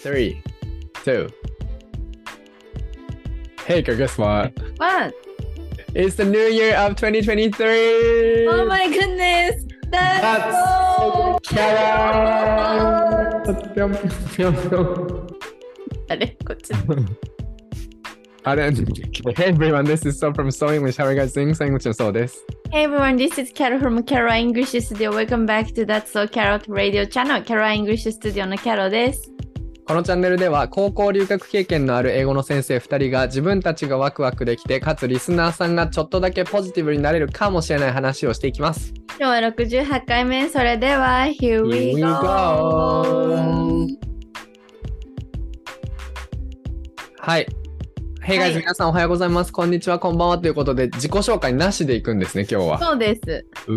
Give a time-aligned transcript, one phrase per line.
[0.00, 0.42] three,
[1.04, 1.28] two.
[3.64, 4.52] Hey, girl, guess what?
[4.76, 5.14] What?
[5.94, 8.48] It's the new year of 2023.
[8.48, 9.64] Oh my goodness!
[9.88, 10.52] That's, That's
[10.98, 12.76] so Kara!
[13.74, 13.94] Pyong,
[14.34, 15.36] pyong, pyong, pyong.
[16.08, 16.72] あれこっち。
[19.34, 20.98] Hey everyone, this is So from So English.
[20.98, 21.52] How are you guys doing?
[21.52, 22.46] So English のそうです。
[22.70, 25.10] Hey everyone, this is Carol from Carol English Studio.
[25.10, 27.42] Welcome back to That's So Carol Radio Channel.
[27.42, 29.29] Carol English Studio の Carol です。
[29.91, 38.93] このチャンネルでは高校留学経験のある英語の先生2人が自分たちがワクワクできてかつリスナーさんがちょっとだけポジティブになれるかもしれない話をしていきます。
[39.19, 40.47] 今日は68回目。
[40.47, 42.07] それでは、Here we Here we go!
[42.07, 43.87] go.
[47.19, 47.60] はい。
[48.23, 49.51] Hey guys、はい皆さんおはようございます。
[49.51, 52.79] こんにちは、こんばんはということで自己紹介なしでいくんですね、今日は。
[52.79, 53.45] そうです。
[53.67, 53.71] う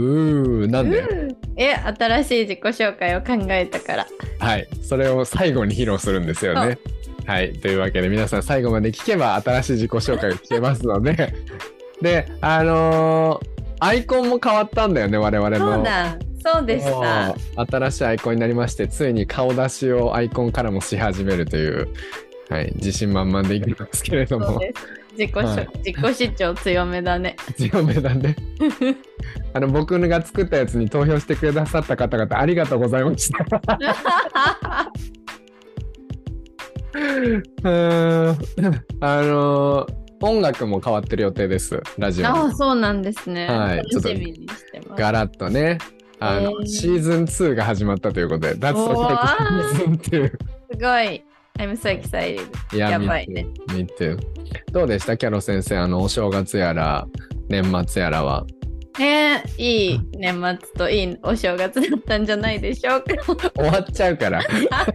[0.67, 1.01] ー、なんで？
[1.01, 4.06] うんえ、新しい自己紹介を考えたから。
[4.39, 4.69] はい。
[4.83, 6.78] それを最後に披露するんですよね。
[7.27, 7.55] はい。
[7.55, 11.33] というわけで皆さん最後まで聞けば新しい自己紹介が聞けますので。
[12.03, 15.75] で、あのーアイコンも変わったんだよね、我々の。
[15.75, 17.34] そうだ、そうでした。
[17.67, 21.89] 新しいアイコンになりまして、ついに顔出しをアイコンからもし始めるという、
[22.48, 24.61] はい、自信満々でいきますけれども。
[25.17, 27.37] 自己主、はい自己主張強めだね。
[27.56, 28.37] 強めだね。
[29.55, 33.45] あの僕が作ったやつに投票してくださった方々ありがとうございました。
[36.95, 38.37] うーん
[39.00, 39.87] あの
[40.20, 43.47] 音楽も変わってる予定です、ラジオのああ、そうなんですね。
[43.47, 45.00] はい楽しみにしてます。
[45.00, 45.78] ガラッとね。
[46.20, 50.31] あの、えーシーズン2が始まったということで、ー the シーズン2。
[50.31, 50.39] す
[50.81, 51.25] ごい。
[51.58, 52.42] I'm so excited.
[52.74, 54.19] いや、やばいね Me too.
[54.72, 55.16] どうでした？
[55.16, 57.06] キャロ先生、あの、お正月やら、
[57.48, 58.44] 年末やらは。
[58.98, 63.50] ねえ、いい年末といいお正月だったんじゃないでしょうか。
[63.56, 64.41] 終わっちゃうから。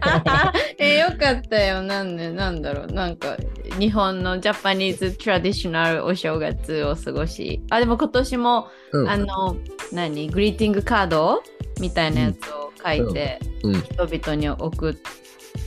[0.78, 1.82] えよかったよ。
[1.82, 2.86] なんで、なんだろう。
[2.86, 3.36] なんか、
[3.78, 7.62] 日本のジャパニーズトラディショナルお正月を過ごし。
[7.70, 9.56] あ、でも今年も、うんあの、
[9.92, 10.28] 何？
[10.30, 11.42] グリーティングカード
[11.78, 13.82] みたいなやつを書いて、うん。
[13.82, 14.94] 人々に送っ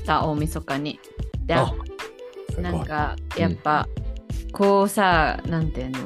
[0.05, 0.99] た大晦日に。
[1.45, 1.55] で、
[2.61, 3.88] なんかやっぱ、
[4.51, 5.99] こうさなんていうの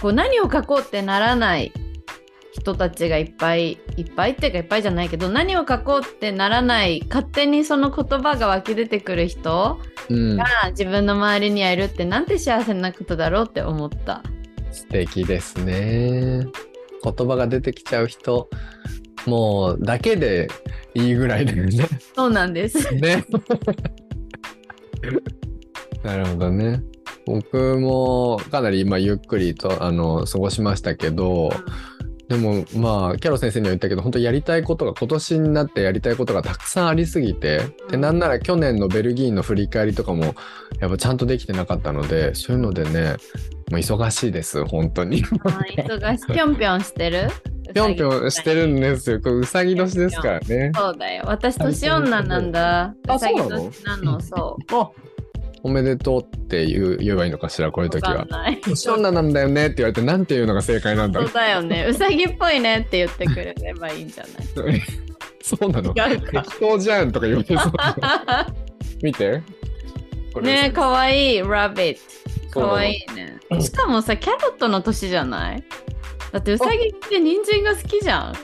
[0.00, 1.72] こう何を書こうってならない
[2.52, 9.80] 人たちがいっぱいいっぱいっていうかいっぱいじゃないけど何を書こうってならない勝手にその言葉が湧き出てくる人
[10.10, 14.22] うんが、自分の周りにはいるってなんて幸せなことだろうって思った。
[14.70, 16.46] 素敵ですね。
[17.02, 18.50] 言葉が出てきちゃう人、
[19.26, 20.48] もう、だけで
[20.94, 21.88] いいぐらいだよね。
[22.14, 22.94] そうなんです。
[22.94, 23.24] ね。
[26.02, 26.82] なるほどね。
[27.26, 31.50] 僕もかなり今ゆっくりとあの過ごしましたけど、
[32.28, 37.58] でもまあキャロ先生には言ったけど本当やりたいことが今年になってやりたいことがたくさんありすぎて、
[37.88, 40.34] でうんなんなら去年のベルギーの振り返りとかも
[40.80, 43.16] やっぱちゃんとできてなかったのでそういうのでね
[43.70, 45.24] もう忙しいです本当に。
[45.24, 47.28] 忙しいぴょんぴょんしてる？
[47.72, 49.20] ぴょんぴょんしてるんでですよ。
[49.20, 50.72] これうさぎ年ですからね。
[50.74, 51.24] そうだよ。
[51.26, 52.94] 私年女なんだ。
[53.08, 53.64] あうさぎそうなの？
[53.70, 54.74] 年なの、そう。
[54.76, 54.90] あ
[55.62, 58.26] おめでとうって言う言えばいいのかしらこういう時は。
[58.66, 61.86] 年女なんだよねって言われてなんて言うのが正解なんだろそううだよね。
[61.88, 64.24] うさぎっぽいねって言ってくれればいいんじゃ
[64.64, 64.82] ない？
[65.42, 65.94] そうなの？
[65.94, 66.20] 適
[66.60, 67.72] 当じゃんとか言われそう
[69.02, 69.42] 見て
[70.42, 71.38] ねえ、かわいい。
[71.38, 71.98] ラビッ
[72.52, 72.60] ト。
[72.60, 73.38] かわいいね。
[73.60, 75.64] しかもさ、キャロットの年じゃない？
[76.34, 78.34] だってうさぎって人参が好きじゃん。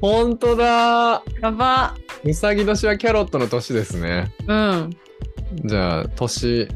[0.00, 1.94] 本当だやば。
[2.24, 4.90] うさぎ年はキャロットの年ですねうん。
[5.64, 6.66] じゃあ年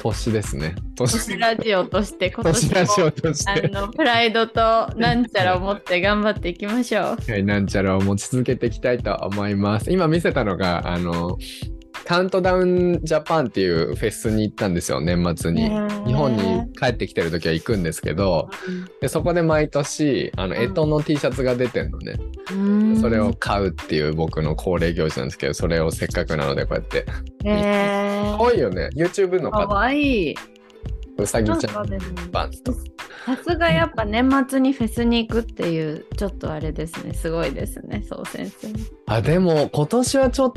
[0.00, 7.30] 年ですね年年ラジオとして今年年ラジもオとしてあのプライドとなんちゃらを持って頑張っていきましょう。
[7.30, 9.90] はい、なんちゃらを持ち続けていきたいと思います。
[9.90, 11.36] 今見せたのが、あの、
[12.04, 15.70] カウントダウンジャパンっていうフェスに行ったんですよ、年末に。
[16.06, 18.48] 日本に帰ってきてる時は行くんですけど、
[19.00, 22.14] でそこで毎年、あの、うん干支の T シャツが出てんのね。
[22.52, 27.06] うんそれを買うっていう僕の恒例行事なんですけど、それをせっかくなのでこうやって。
[27.44, 28.90] へ可愛いよね。
[28.94, 30.34] YouTube のか方、わいい。
[31.18, 32.72] うさぎちゃんバンズと。
[32.72, 38.68] さすがやっぱ年末にフェスに行くっていうちょっとあれですねすごいですねそう先生
[39.06, 40.52] あ、でも今年はちょっ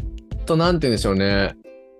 [0.46, 1.56] となんて言うんでしょうね。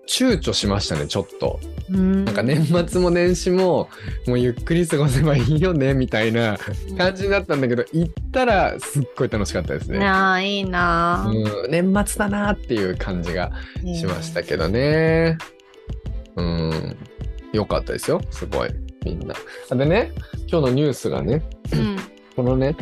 [0.08, 1.58] 躊躇しましたね、ちょっと。
[1.88, 3.88] ななんか年末も年始も
[4.26, 6.58] もうゆっくり過ごせばいいよねみたいな
[6.98, 9.98] 感じになったんだけど行ったらすっごい楽しかったですね。
[9.98, 11.32] なあいいなあ、う
[11.68, 13.52] ん、年末だなっていう感じが
[13.94, 15.38] しましたけどね。
[16.36, 16.96] うん、
[17.52, 18.70] よかったですよ、すごい、
[19.04, 19.34] みんな。
[19.70, 20.12] あでね、
[20.48, 21.42] 今日のニュースがね、
[21.72, 21.96] うん
[22.36, 22.76] このね、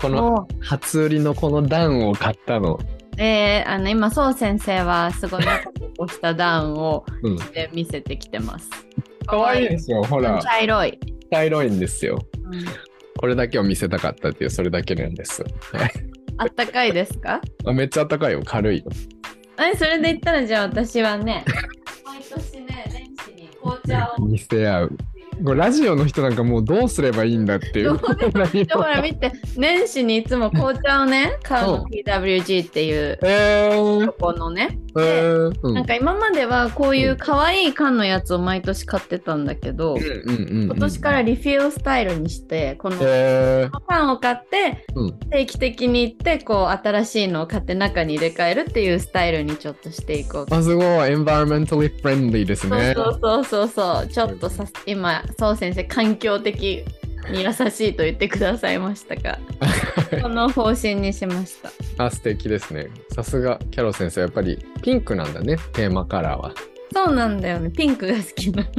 [0.00, 2.80] このお初売りのこの段を買ったの。
[3.18, 7.36] えー、あの今そう先生はすごい仲こしたダウンをうん。
[7.52, 8.70] で見せてきてます。
[9.26, 10.02] 可愛いですよ。
[10.04, 10.98] ほら、茶色い。
[11.30, 12.18] 茶色いんですよ。
[12.44, 12.64] うん
[13.20, 15.42] これだけを見せたかったっていう、それだけなんです。
[15.42, 15.48] は
[15.86, 15.90] い
[16.36, 17.40] あったかいですか？
[17.66, 18.42] あめっちゃ暖かいよ。
[18.44, 18.84] 軽いよ。
[19.60, 21.44] えそれで言ったらじゃあ私はね、
[22.06, 24.24] 毎年ね、年始に紅茶を。
[24.24, 24.96] 見せ合う。
[25.42, 27.88] ラジオの人なんかもうどうすればいいんだっていう。
[27.88, 28.00] どう
[28.34, 28.82] 何だも。
[28.82, 33.18] から見て、年始にいつも紅茶をね、買うの、うん PWG っていう。
[33.22, 33.70] え
[34.18, 34.78] このね。
[35.62, 45.18] なんか今まではこういう可愛い缶のやつを毎年買ってたんだけど、うん今年からリフィルスタイルにして、このえー、缶を買って、うん。
[45.30, 50.46] 定期的に行って、こう新しいのを買って中に入れ替えるっていうスタイルにちょっとしていこう。
[50.46, 50.84] とあ、すごい。
[50.84, 52.92] environmentally friendly ですね。
[52.94, 54.06] そうそうそうそう。
[54.08, 56.84] ちょっとさ今そう先生環境的
[57.30, 59.38] に優しいと言ってくださいましたが
[60.22, 61.70] この方針にしました。
[62.04, 62.88] あ、素敵ですね。
[63.14, 66.54] さすがキャロ先生、やっぱりピンクなんだね、テーマカラーは。
[66.92, 67.70] そうなんだよね。
[67.70, 68.64] ピンクが好きな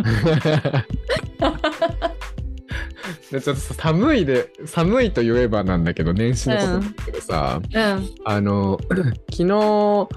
[3.31, 8.09] でちょっとさ寒いで寒いと言えばなんだけど年始のことだけどさ、うん。
[8.25, 8.79] あの
[9.31, 10.07] 昨日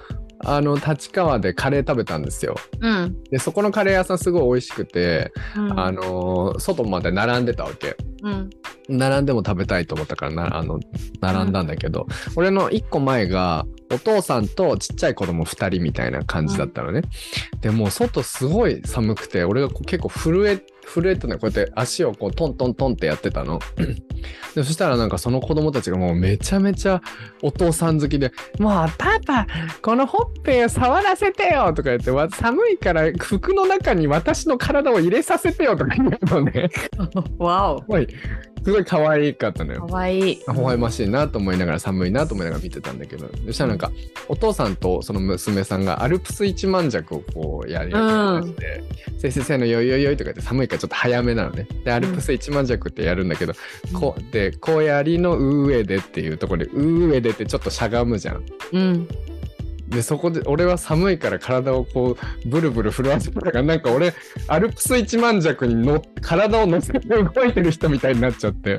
[0.44, 2.56] あの立川でカレー食べたんですよ。
[2.80, 3.22] うん。
[3.30, 5.80] でそこのカレー屋さんすごい美味しくて、うん。
[5.80, 7.96] あの外まで並んでたわけ。
[8.22, 8.50] うん。
[8.88, 10.80] 並んでも食べたいと思ったからなあの
[11.20, 12.06] 並んだんだけど、
[12.36, 17.02] 俺の1個前がお父さんとちっちゃい子供2人みたいな感じだったのね、
[17.60, 23.60] でもう外すごい寒くて俺が結構震え震えてたのこうやって足をこうトントントンってやってたの。
[24.54, 27.00] でそしたらなんかその子供たちがもうめちゃめちゃ
[27.42, 29.46] お父さん好きで「もうパパ
[29.80, 36.70] このほっぺを触らせてよ」とか言ってわ「寒いから服の中に私の体を入れさせてよ」とか言うのね。
[37.38, 38.06] わお い
[38.64, 39.86] すごい可愛かったのよ。
[39.86, 40.18] かわい。
[40.18, 43.28] い微笑ましいなと思いながら寒いなと思いながら見てたんだけど。
[43.46, 43.90] そしたらなんか
[44.28, 48.84] お父さんとその娘さんがアルプス一万弱をこうやりやりして
[49.18, 53.54] 「先生せーのよいよいよい」とか言って寒いからちょっと早めなのねでアルプス一万弱ってやるんだけど、
[53.92, 58.44] こうでこうやりの上でっていうところで上でってちょっとしゃがむじゃん。
[58.72, 59.08] うん
[59.92, 64.14] でそこで俺は寒いから体をこうブルブル震わせたからなんか俺
[64.48, 68.78] アルプス一万弱にの体を乗せて動いてる人みたいになっちゃって。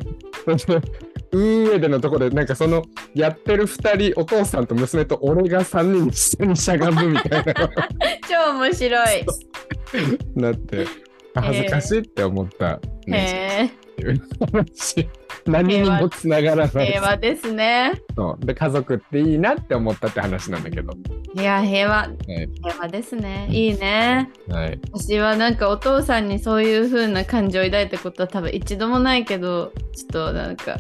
[1.36, 2.84] 上でのところでなんかその
[3.16, 7.54] やってる2人お父さんと娘と俺が3人一緒にしゃがむみたいな。
[8.30, 9.26] 超面白い。
[10.36, 10.86] なって
[11.36, 15.10] あ恥ずかしいって思った、ね、へっていう話。
[15.46, 16.88] 何にもつながらえない。
[16.88, 17.94] 平和ですね。
[18.16, 18.46] そう。
[18.46, 20.94] で家族っていいなって思ったって話なんだけど、
[21.36, 21.96] いや平和。
[21.96, 22.50] はい。
[22.62, 23.48] 平和ですね。
[23.52, 24.30] いいね。
[24.50, 30.78] はい、私はなんかお父さんにそういう風な感情を抱いたことは多分一度もないけどちょっとなんか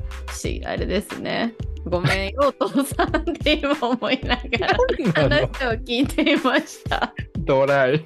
[0.65, 1.53] あれですね。
[1.85, 4.77] ごめんよお父さんって今思いながら
[5.13, 7.13] 話を聞いていました。
[7.39, 8.05] ドライ。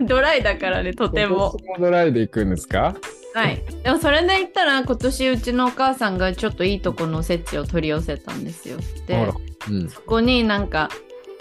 [0.00, 2.94] ドライだからねとてもドライで行くんですか？
[3.34, 3.62] はい。
[3.82, 8.78] でもそれで言ったら今年うちのお母さんがちょっといいとこのおせちを取り寄せたんですよ。
[9.06, 9.28] で
[9.68, 9.88] うん。
[9.90, 10.88] そこになんか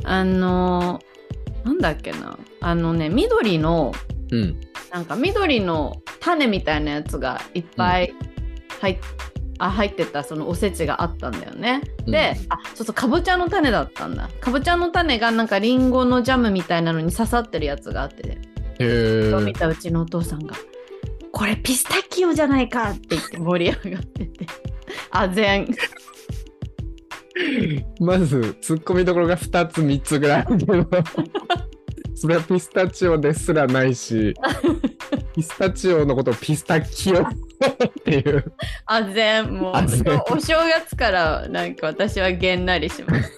[0.04, 1.13] あのー
[1.66, 2.38] なんだっけな。
[2.60, 3.94] あのね緑の
[4.31, 4.60] うん。
[4.92, 8.13] なんか緑の種みたいなやつがいっぱい
[8.81, 8.98] 入っ,、
[9.60, 11.81] あ入ってたそのおせちがあったんだよね。
[12.06, 14.30] で、あそうそうかぼちゃの種だったんだ。
[14.40, 18.38] かぼちゃの種がなんかりんごのジャムみたいなのに刺さってるやつがあって、へ
[18.80, 20.56] え見たうちのお父さんが
[21.33, 24.45] 「これピスタキオじゃないか!」って言って盛り上がってて。
[25.09, 25.68] あぜん
[27.99, 30.87] まずツッコミどころが2つ3つぐらいあるけど。
[32.16, 34.33] それはピスタチオですらないし
[35.35, 37.25] ピスタチオのことをピスタキオっ
[38.06, 38.54] ていう。
[38.85, 39.73] あぜんもう
[40.33, 43.37] お正月からなんか私はげんなりします。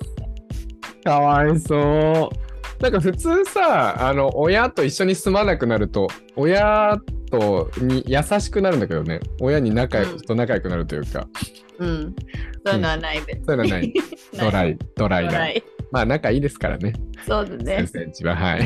[1.04, 2.45] かわいそう
[2.86, 7.02] なんか普通さあの親と一緒に住まなくなると親
[7.32, 9.22] とに優しくなるんだけどね。
[9.42, 10.22] 親に仲良く、うん。
[10.22, 11.28] と仲良くなるというか。
[11.80, 12.16] うん。
[12.64, 13.46] そういうのはない別に。
[13.46, 13.94] そういうのはない。
[14.38, 14.72] ドライ。
[14.74, 15.64] イドライだドライ。
[15.92, 16.94] まあ仲いいですからね。
[17.28, 17.88] そうだね。
[17.88, 17.88] 先。
[17.88, 18.60] 生んちは はい。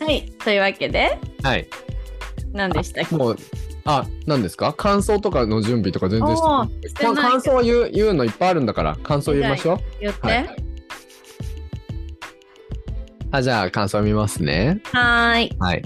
[0.00, 0.32] はい。
[0.42, 1.68] というわけで、はい。
[2.52, 3.14] 何でしたっけ？
[3.14, 3.36] もう
[3.84, 4.72] あ何ですか？
[4.72, 6.42] 感想とかの準備とか全然し
[6.94, 7.30] ておない。
[7.30, 9.78] 感想は言う言うのいっぱいあるんだから感想言いましょう。
[10.00, 10.20] 言って。
[10.26, 10.67] ははい
[13.30, 15.56] あじゃあ感想見ますねーい。
[15.58, 15.82] はい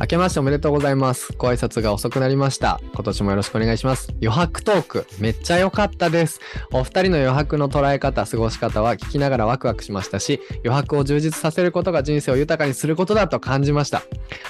[0.00, 1.34] 明けましておめでとうございます。
[1.36, 2.80] ご挨拶が遅くなりました。
[2.94, 4.08] 今年もよろしくお願いします。
[4.22, 6.40] 余白トーク、めっちゃ良かったです。
[6.72, 14.00] お二人の余白の捉え方、過ごし方は聞きながらワクワクしましたし、余白を充実させることが人生を豊かにすることだと感じました。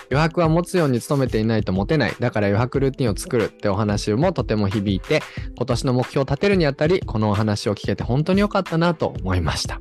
[0.09, 2.15] 余白は持つように努めていないと持てない。
[2.21, 5.21] だから余白ルーティンを作るってお話もとても響いて、
[5.57, 9.81] 今年の目標を立てるにあたり、このお話を聞けて本当に良かったなと思いました。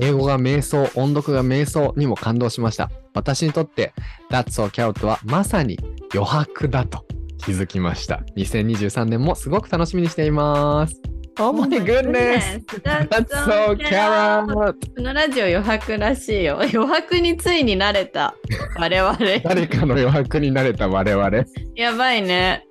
[0.00, 2.90] 英語が瞑想、音読が瞑想にも感動しました。
[3.14, 3.92] 私にとって
[4.30, 5.78] That's So Carrot はまさに
[6.12, 7.04] 余白だと
[7.38, 8.22] 気づきました。
[8.36, 11.00] 2023年もすごく楽しみにしています。
[11.38, 12.64] Oh my goodness!
[12.82, 14.74] That's so carrot!
[14.96, 16.54] このラジオ余白らしいよ。
[16.72, 18.34] 余白についに慣れた
[18.78, 19.18] 我々。
[19.44, 21.44] 誰かの余白になれた我々。
[21.74, 22.64] やばいね。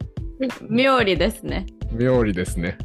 [0.67, 1.67] 妙理ですね。
[1.91, 2.77] 妙理ですね。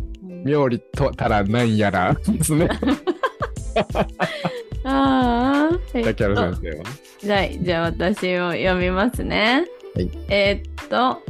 [0.45, 2.69] 妙理とたらなんやらですね。
[4.85, 5.79] ああ。
[5.95, 6.85] えキャロっと先生は。
[7.21, 9.67] じゃあ、じゃあ私を読みますね。
[9.95, 11.23] はいえーっと、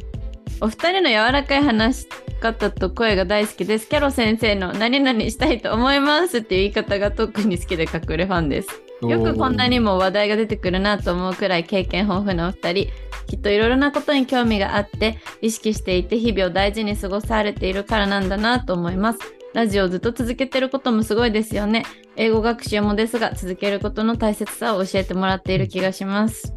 [0.61, 2.09] お二人の柔らかい話し
[2.41, 3.89] 方と声が大好きです。
[3.89, 8.69] キャロ先生の何々したいと思いますっていう言い方が特に好きで隠れファンです。
[9.03, 12.93] よくこんなにも話題が出てくるなと思うくらい経験豊富なお二人。
[13.27, 19.19] きっといろいろなことに興味があって意識していて日々を大事に過ごされているからなんだなと思います。
[19.55, 21.85] ラジオをずっと続けてることもすごいですよね。
[22.17, 26.55] 英語学習もですが続けることの大切さを教えてもらっている気がします。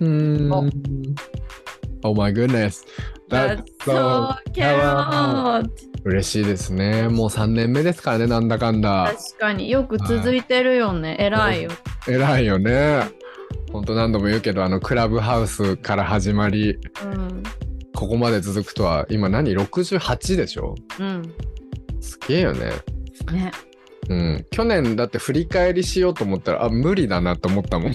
[0.00, 0.52] うーん。
[2.02, 2.84] Oh my goodness.
[3.28, 5.68] That's so carrot.
[6.04, 7.08] 嬉しいですね。
[7.08, 9.12] もう3年目ですからね、なんだかんだ。
[9.16, 11.16] 確かによく続いてるよね。
[11.18, 11.70] 偉いよ。
[12.08, 13.02] 偉いよね。
[13.72, 17.42] ほんと何度も言うけど、あの、クラブハウスから始まり、うん。
[17.94, 20.76] ここまで続くとは、今何 ?68 でしょ？
[21.00, 21.22] うん。
[22.06, 22.70] すげえよね。
[23.32, 23.52] ね。
[24.08, 24.46] うん。
[24.50, 27.94] 去年だって振り返りしようと思ったら、あ、無理だなと思ったもん。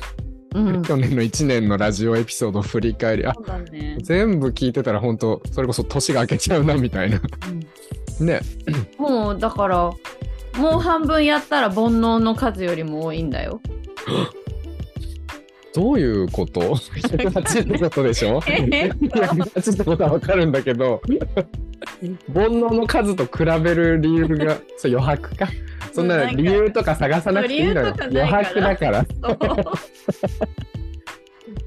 [0.56, 0.82] うん。
[0.84, 3.34] 去年の1年のラジオエピソード振り返り、あ、
[3.72, 3.98] ね。
[4.02, 7.22] 全部聞いてたら本当それこそ年が明けちゃうなみたいな。
[8.20, 8.42] ね。
[9.00, 9.78] もうだから
[10.58, 13.62] もう半分やったら煩悩の数よりも多いんだよ。
[15.74, 18.42] どういうこと ?108 ってことでしょ？
[18.46, 18.58] え
[18.92, 21.02] ?108 ってことはわかるんだけど、
[22.34, 25.48] 煩悩の数と比べる理由が、 そう余白か。
[25.94, 27.94] そんな理由とか探さなくていいのよ。
[28.00, 29.06] 余白だから。
[29.06, 29.30] そ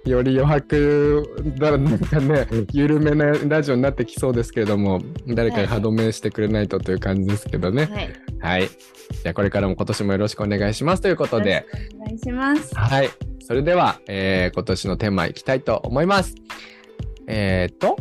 [0.07, 1.23] うより余白
[1.59, 7.89] だなんかね、緩めなラジオになってきそうですけれども、誰かに歯止めしてくれないとという感じですけどね。
[7.91, 8.11] はい。
[8.41, 8.69] はい。
[8.69, 11.67] じゃあこれからも今年もよろしくお願いしますということで、
[12.01, 12.75] お願いします。
[12.75, 13.11] はい。
[13.41, 16.35] それでは、えー今年のテーマいきたいと思います。
[17.27, 17.97] えー、っと、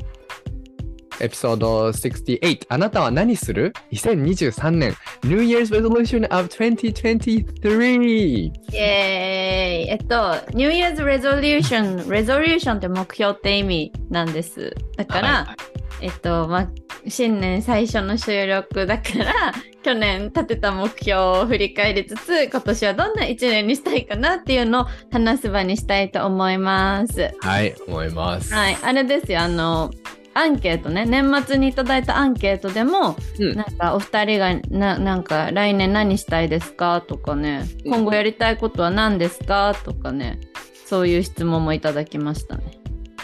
[1.23, 8.03] エピソード68、あなたは何する ?2023 年 New Year's Resolution of 2023!
[8.03, 14.75] イエーイえっと、New Year's Resolution、Resolution って目標って意味なんです。
[14.97, 16.69] だから、はいえっと、まあ、
[17.07, 19.53] 新年最初の収録だから、
[19.83, 27.31] 去年立てた目標を振り返りつつ、今年はどんな一年にしたいかなっていうのを話す場にしたいと思います。
[27.39, 28.53] はい、思います。
[28.53, 29.91] はい、あれですよ、あの、
[30.33, 40.39] アンケートね、年末にいただいたアンケートでも、うんなんかお二人がななんか来年何したいですかとかね、うん今後やりたいことは何ですかとかね、
[40.85, 42.63] そういう質問もいただきましたね。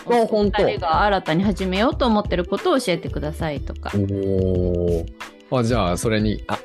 [0.05, 3.91] あ本当お二人が新たに始めようと思ってることを教えてくださいとか。
[3.95, 5.05] おー
[5.51, 6.59] あじゃあ、それにあ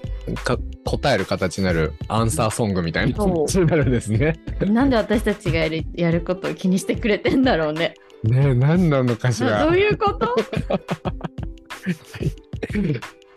[0.45, 4.35] か答える形になるアンサーソングみたいなそう形になるんですね。
[4.61, 7.95] なんで私たちがやるやることを気にしてくれてんだろうね。
[8.25, 9.76] ねえ、何なのかしらなどう。
[9.76, 10.35] いうこと？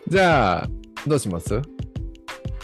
[0.07, 0.69] じゃあ、
[1.05, 1.61] どうします？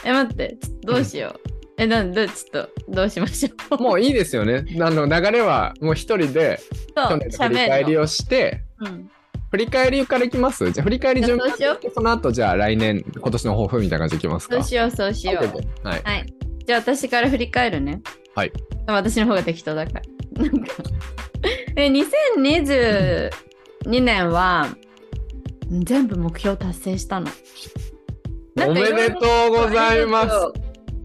[0.06, 1.50] え、待って、どうしよう。
[1.78, 3.82] え、なんで、ちょっとどうしましょう。
[3.82, 4.64] もういいですよね。
[4.80, 6.60] あの流れはもう一人で
[6.96, 8.02] 去年の振り返りを。
[8.04, 9.10] をして、うん
[9.54, 10.72] 振り返りからいきます？
[10.72, 14.56] じゃあ振り返り順番そうしようでその後じゃあ来年、今年の抱負みたいな感じでいきますか？
[14.56, 15.88] そうしよう、そうしよう。
[15.88, 16.02] はい。
[16.04, 16.26] はい。
[16.66, 18.02] じゃあ私から振り返るね。
[18.34, 18.52] はい。
[18.88, 20.02] 私の方が適当だから。
[20.44, 20.74] なんか
[21.76, 23.30] え、2022
[24.02, 24.76] 年は
[25.70, 27.28] 全部目標達成したの。
[28.68, 29.18] おめでと
[29.50, 30.36] うございます。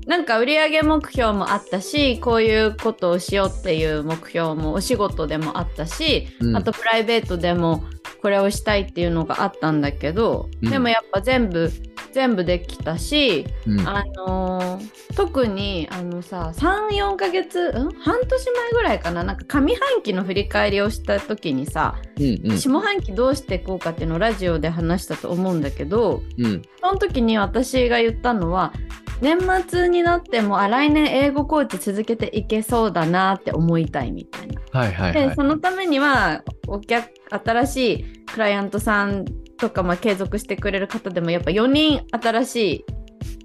[0.07, 7.85] なんか売上目標もあったし、こういうことをしようっていう目標もお仕事でもあったし、うんあとプライベートでも
[8.21, 10.71] これをしたいっていうのがあったんだけど、うん。
[10.71, 11.71] でもやっぱ全部
[12.19, 13.81] 全部できたし、うん。
[13.89, 19.25] あのー特にあのさ34ヶ月、ん、半年前ぐらいかな？
[19.25, 22.59] なんか上半期の振り返りをした時にさ、うんうん。
[22.59, 26.63] 下半期どうしていこうかっていうのをラジオで話したと思うんだけどうん。
[26.81, 28.73] その時に私が言ったのは
[29.21, 34.61] 年末になってもあ来年英語コーチ続けていけそうだなって思いたいみたいな。
[34.73, 35.29] はいはいはい。
[35.29, 39.25] でそのためにはお客新しいクライアントさん
[39.59, 42.85] とか、まあ、継続してくれる方でもやっぱ4人新しい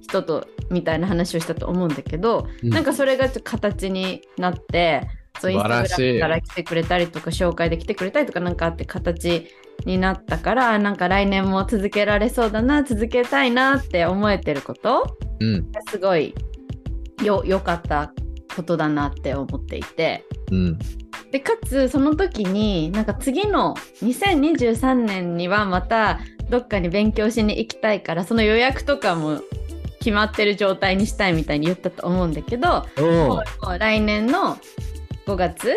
[0.03, 5.08] 人とみたいな話をしたと思うんだけど、うんなんかそれがちょっと形になって
[5.39, 5.67] そうインスタ
[5.98, 9.48] グラムから来てくれたりとか紹介で来てくれたりとかなんかあって形
[9.86, 15.17] になったからなんか来年も続けられそうだな続けたいなって思えてること？
[15.39, 15.72] うん。
[15.89, 16.36] すごい
[17.24, 18.13] よ良かった
[18.55, 20.79] ことだなって思っていてうん。
[21.34, 23.74] でかつその時になんか次の
[24.04, 26.20] 2023年にはまた
[26.52, 29.42] どっかに勉強しに行きたいからその予約とかも
[29.98, 34.60] 決まってる状態にしたいみたいに言ったと思うんだけどう来年の
[35.25, 35.75] 5月？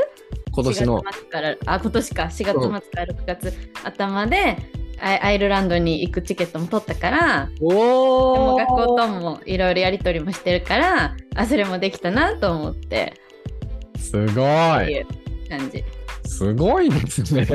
[0.53, 1.01] 今年の。
[1.01, 1.05] 4。
[1.05, 2.23] 月末からあ今年か。
[2.25, 4.59] 4月末から6月頭で
[5.01, 13.15] アイアイルランドに行くチケットも取ったからでもお学校ともいろいろやり取りもしてるからあそれもできたなと思って。
[13.99, 14.43] すご
[14.83, 15.07] い。
[15.49, 15.85] 感じ。
[16.25, 17.47] すごいですね。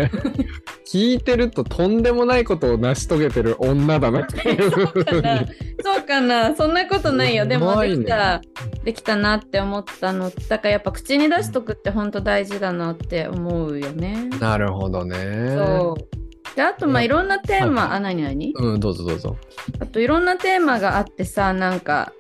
[0.92, 5.48] 聞いてるととんでもないことを成し遂げてる女だなっていうふうかなに。
[5.84, 7.46] そうかなそんなことないよ。
[7.46, 8.42] でもできた、
[8.84, 10.32] できたなって思ったの。
[10.50, 14.30] だからやっぱ口に出しとくって本当大事だなって思うよね。
[14.40, 15.54] なるほどね。
[15.56, 16.56] そう。
[16.56, 18.54] であとまあうんいろんなテーマ、はいあ何何？
[18.56, 19.38] うん、どうぞどうぞ。
[19.80, 22.12] あといろんなテーマがあってさなんか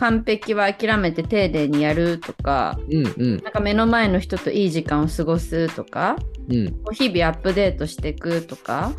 [0.00, 6.16] 完璧は諦めて丁寧にやるとかうんうんなんか目の前の人といい時間を過ごすとか
[6.48, 6.70] うん。
[6.70, 8.92] こう日々アップデートしていくとか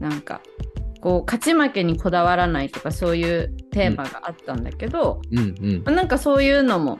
[0.00, 0.40] なんか
[1.02, 5.54] こう勝ち負けにこだわらないとかそういうテーマがあったんだけど、うん
[5.86, 5.94] うん。
[5.94, 6.98] なんかそういうのも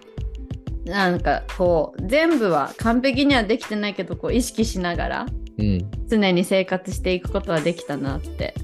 [0.84, 5.26] なんかこう全部は完璧にはできてないけどこう意識しながら
[5.56, 8.54] うん常に生活していくことはできたなって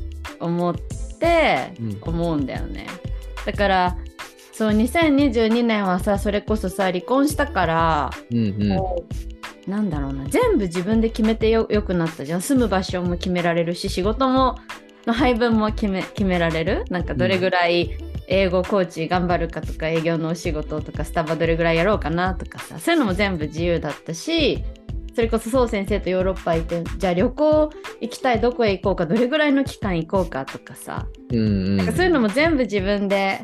[0.40, 0.74] 思っ
[1.18, 2.86] てうん思うんだよね。
[3.46, 3.96] だから
[4.56, 8.78] そう2022年はさそれこそさ離婚したから、うんうん。
[8.78, 9.04] こ
[9.66, 14.56] うなんだろうな全部自分で決めてよよくなったじゃん住む場所も決められるし仕事も
[15.06, 16.84] の配分も決め決められる？
[16.90, 17.96] なんかどれぐらい
[18.28, 24.62] 英語コーチ頑張るかとか営業のお仕事とかスタバどれぐらいやろうかなとかさそういうのも全部自由だったし
[25.14, 27.70] それこそそう先生とヨーロッパ行ってじゃあ旅行
[28.00, 31.76] 行きたいどこへ行こうかどれぐらいの期間行こうかとかさうんうん。
[31.76, 33.40] なんかそういうのも全部自分で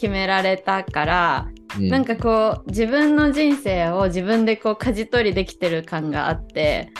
[0.00, 6.90] 決められたから、うんなんかこう自分の人生を自分でこう舵取りできてる感があって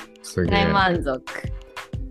[0.48, 0.68] 大。
[0.68, 1.20] 満足。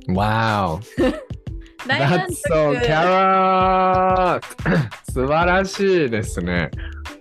[0.09, 0.79] Wow!
[1.87, 4.41] 大満 That's 足 so carrot!
[5.13, 6.69] 素晴らしいですね。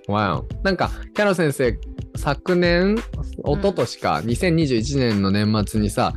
[0.09, 0.45] Wow!
[0.65, 1.79] なんか、キャロ先生、
[2.17, 3.03] 昨年、一
[3.63, 6.15] 昨年か、2021年の年末にさ、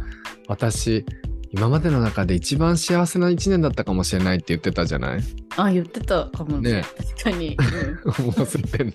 [0.47, 1.05] 私、
[1.53, 5.19] 今までの中で一番幸せな一年だったかもしれないって言ってたじゃない？
[5.57, 6.71] あ言ってたかもね。
[6.75, 6.85] ね。
[7.17, 7.95] 確かに、うん。
[8.31, 8.93] 忘れてん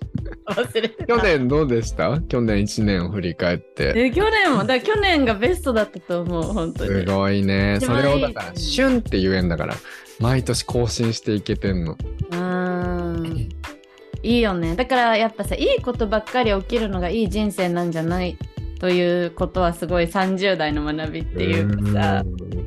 [0.48, 1.06] 忘れてた。
[1.06, 2.18] 去年どうでした？
[2.22, 3.92] 去年1年を振り返って。
[3.94, 6.90] え去年もだ去年がベストだったと思う本当に。
[6.90, 7.78] すごいね。
[7.82, 9.74] それをだから、シュンって言えんだから、
[10.18, 11.92] 毎年更新していけてんの。
[11.92, 13.12] うー。
[13.22, 13.48] ん
[14.22, 14.74] いいよね。
[14.76, 18.38] だからやっぱさいいことばっかり起きるのがいい人生なんじゃない？
[18.78, 22.24] ということはすごい30代の学びっていうかさ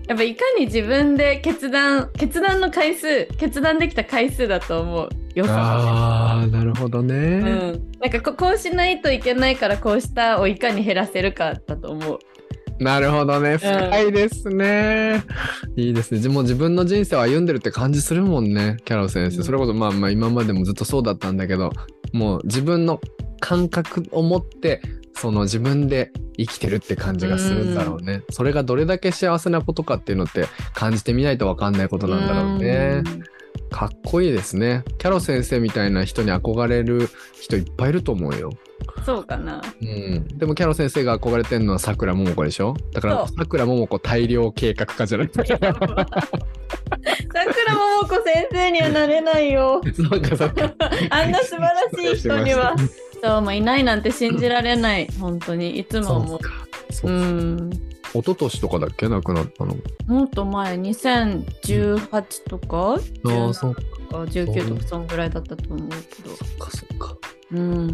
[0.09, 7.15] やっぱいかに自分で決断決断の回数決断できた回数だと思うよさああ、なるほどね。
[7.15, 7.19] う
[7.77, 12.19] ん、なんかここうしないといけないからこうしたをいかに減らせるかだと思う。
[12.79, 13.57] なるほどね。
[13.57, 15.23] 深いですね。
[15.75, 16.19] いいですね。
[16.19, 19.37] じもう自分の人生を歩んでるって感じするもんね、キャロ先生。
[19.37, 21.71] うんそれこそまあまあ今までもずっとそうだったんだけど、
[22.13, 22.99] もう自分の
[23.39, 24.81] 感覚を持って、
[25.19, 28.23] その自分で生きてるって感じがするんだろうね。
[28.29, 33.03] それがどれだけ幸せなことかっていうのって感じてみないとわかんないことなんだろうね。
[33.71, 34.84] かっこいいですね。
[34.97, 38.49] キャロ先生みたいな人に憧れる人いっぱいいると思うよ。
[38.51, 38.69] うん
[39.05, 39.62] そうかな。
[39.82, 42.75] うん、でもキャロ先生が憧れてるのはさくらももこでしょ？
[42.93, 45.95] だからさくらももこ大量計画家じゃないさくらもも
[48.08, 49.82] こ 先生にはなれないよ。
[51.10, 52.75] あんな素晴らしい人には。
[53.23, 55.08] そう、もういないなんて信じられない。
[55.19, 55.79] 本当に。
[55.79, 56.39] いつもそ思う。
[56.91, 57.69] そううかん。
[57.71, 57.79] 一
[58.25, 59.08] 昨年とかだっけ？
[59.08, 59.75] 亡くなったの？
[60.08, 63.75] もっと前、2018とか、ああそう17
[64.10, 66.29] とか？19とか、そんぐらいだったと思うけど。
[66.36, 67.15] そっかそっか
[67.51, 67.88] うん。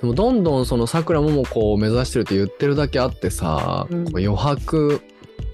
[0.00, 5.00] でもどんどんそのさくらももこを目指してるって言ってるだけあってさ、うん余白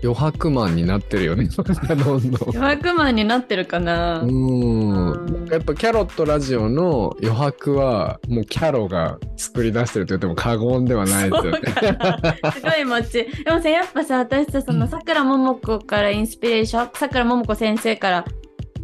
[0.05, 2.21] 余白マンになってるよね どんどん
[2.55, 4.21] 余白マンになってるかな。
[4.21, 11.61] ううんんやっぱキャロットラジオの余白はもうキャロが作り出してると言っても過言ではないですよね。
[12.53, 13.27] すごいもち。
[13.45, 18.25] でもさ、やっぱさ、私さ、そのさくらももこからインスピレーション、さくらももこ先生から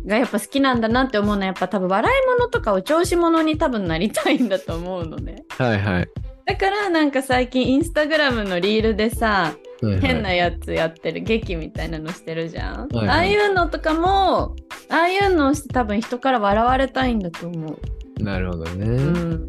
[0.07, 5.45] がやっぱ好きなんだなって思うのは、やっぱ多分笑い物とかお調子者に多分なりたいんだと思うのね。
[5.51, 6.09] はいはい。
[6.47, 12.89] だからなんか最近インスタグラムのリールでさ、はいはい変なやつやってる劇みたいなのしてるじゃん。
[12.89, 14.57] はいはいああいうのとかも、
[14.89, 17.79] ああいうのをして多分人から笑われたいんだと思
[18.19, 18.23] う。
[18.23, 18.87] なるほどね。
[18.87, 19.49] うん。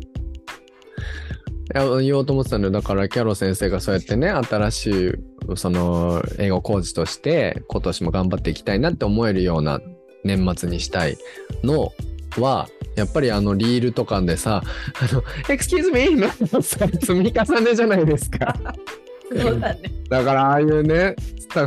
[1.73, 5.11] いや言おうと思ってたんだよだからキャロ先生がそうやってね新しい
[5.55, 9.79] その英語コーチとして今年も頑張っていきたいなって思えるような
[10.25, 11.17] 年末にしたい
[11.63, 11.93] の
[12.37, 18.55] はやっぱりあのリールとかでさ、あの、 excuse me のさ積み重ねじゃないですか。
[19.35, 19.81] そうだね。
[20.09, 21.15] だからああいうね、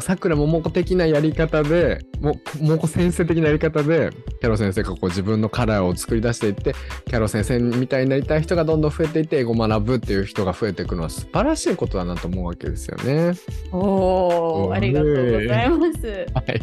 [0.01, 6.75] さくらももこ的なやり方で、ももこ先生的なやり方で、キャロ先生がこう自分のカラーを作り出していって、
[7.07, 13.33] キャロ先生みたいになりたい人がどんどん増えていって、英語を学ぶっていう人が増えていくのは素晴らしいことだなと思うわけですよね。
[13.73, 16.27] おお、ありがとうございます。
[16.35, 16.61] はい。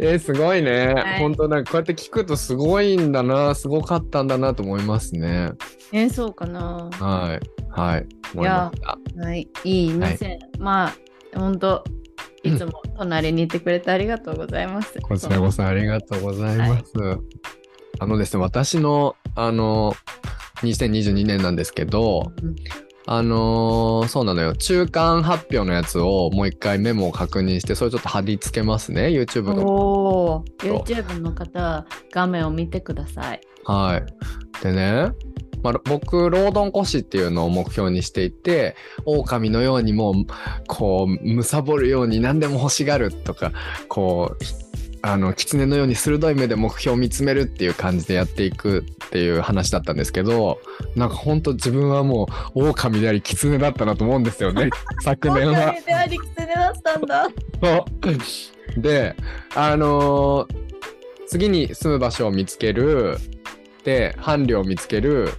[0.00, 0.94] えー、すごいね。
[0.94, 5.52] はい本当なんかこうやって聞くとすごいんだな、すごかったんだなと思いますね。
[5.92, 6.90] えー、そうかな。
[6.92, 7.70] はい。
[7.70, 8.06] はい。
[8.34, 8.98] 思いました。
[9.20, 10.38] はい、いい店。
[10.58, 10.94] まあ、
[11.38, 11.84] 本当
[12.42, 14.98] いつも隣にいてくれてありがとうございます。
[15.00, 16.84] こちらこそありがとうございます。
[18.00, 19.94] あのですね、私の、あの、
[20.62, 22.54] 2022年なんですけど、うん
[23.06, 24.54] あのーそうなのよ。
[24.54, 29.08] 中間発表のやつをもう一回メモを確認して、それちょっと貼り付けますね。
[29.08, 29.66] YouTube の。
[29.66, 33.40] おお、YouTube の方、画面を見てください。
[33.64, 34.62] はい。
[34.62, 35.12] でね、
[35.62, 40.14] まあ、僕、ロードンコシっていうのを目標にしていて、狼のようにもう、
[40.66, 43.52] こう、貪るように何でも欲しがるとか、
[43.88, 44.63] こう、
[45.06, 50.60] あの、狐のように鋭い目で目標を見つめるっていう感じでやっていくっていう話だったんですけど、
[50.96, 54.70] なんか本当自分はもう、狼であり狐だったなと思うんですよね。
[55.02, 55.72] 昨年は。
[55.72, 57.28] 狼であり狐だったんだ。
[58.78, 59.14] で、
[59.54, 60.64] あのー
[61.26, 63.18] 次に住む場所を見つける。
[63.82, 65.30] で、伴侶を見つける。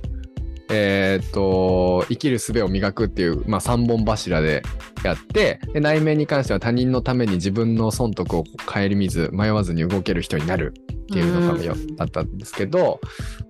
[0.70, 4.64] えーっと、生きる術を磨くっていう、まあ、3本柱で
[5.04, 13.00] やってで、内面に関しては他人のために自分の損得を顧みず、迷わずに動ける人になるっていうのがようんだったんですけど、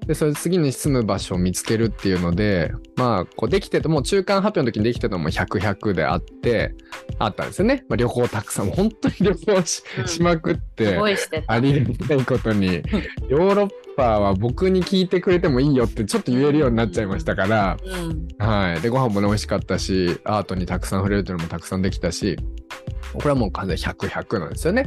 [0.08, 6.74] で、それ次に住む場所を見つけるっていうので、まあ、こうできてても、中間発表の時にできてたのも100、100であって、
[7.20, 7.86] あったんですよね。
[7.88, 10.98] まあ、旅行たくさん、本当に旅行し,、うんしまくって。
[11.48, 12.82] ありがたいことに、
[13.30, 18.28] ヨーロッパは僕に聞いてくれてもいいよってちょっと言えるようになっちゃいましたから、うん。
[18.38, 18.82] はい。
[18.82, 22.38] で、ご飯もね、美味しかったし、アートにたくさん触れるというのもたくさんできたし、
[23.14, 24.86] これはもう完全に100、100なんですよね。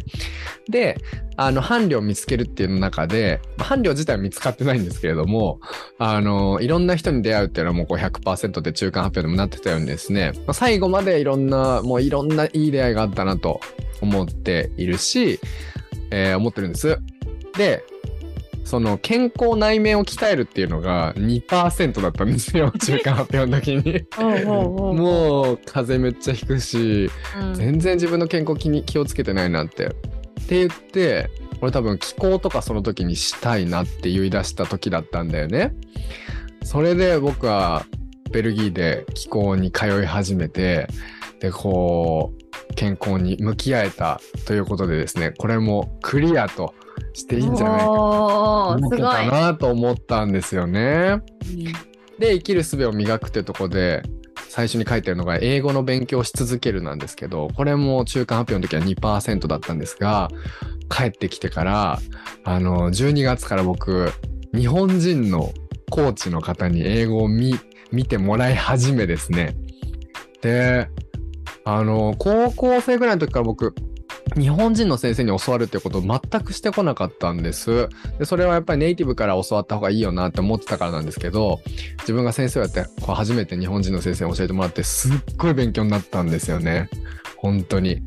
[0.68, 0.99] で、
[1.37, 5.61] あの、伴侶を見つけるっていうの中で、まあ伴侶自体は見つかってないんですけれども、
[5.99, 13.61] あの、いろんな人に出会うっていうのはもうこう100%で中間発表でもなってたようにですね、まあ最後までいろんな、もういろんないい出会いがあったなと
[14.01, 15.40] 思っているし、
[16.11, 16.99] えー思ってるんです。
[17.57, 17.85] で、
[18.68, 24.04] その健康内面を鍛えるっていうのが2%だったんですよ、 中間発表の時に。
[24.44, 29.87] もう風邪めっちゃひくし、うん全然自分の健康気に気をつけてないなって。
[29.87, 29.94] って
[30.50, 31.31] 言って、
[31.62, 35.74] 俺多分気候とかその時にしたいなって言い出した時だったんだよね。
[36.62, 37.87] それで僕は
[38.31, 40.88] ベルギーで気候に通い始めて、
[41.40, 46.74] で、こう、健康に向き合えたということでですね、これもクリアと
[47.12, 51.22] していいんじゃないかなと思ったんですよね。
[52.18, 54.02] で生きる術を磨くってとこで
[54.48, 60.28] 最初に書いてるのが英語の勉強をし続けるなんですけどこれも中間発表の時は2%だったんですが
[60.90, 61.98] 帰ってきてから
[62.44, 64.11] あの12月から僕
[64.54, 65.52] 日本人の
[65.90, 67.54] コーチの方に英語を見
[67.92, 69.56] 見てもらい始めですね。
[70.42, 70.88] で
[71.64, 73.74] あの高校生ぐらいの時から僕
[74.37, 77.88] 日本人の先生に教わるってことを全くしてこなかったんです。
[78.19, 81.61] で、それはやっぱりネイティブから教わった方がいいよなって思ってたからなんですけど、
[82.01, 86.88] 自分が先生をやって、こう初めて日本人の先生に教えてもらって、すっごい勉強になったんですよね。
[87.37, 88.03] 本当に。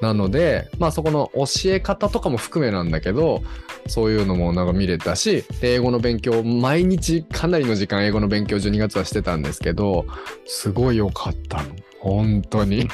[0.00, 3.42] なので、まあそこの教え方とかも含めなんだけど、
[3.88, 10.06] そういうのもなんか見れたし、英語の勉強、毎日かなりの時間英語の勉強12月はしてたんですけど、
[10.46, 11.70] すごい良かったの。
[12.00, 12.88] 本当に。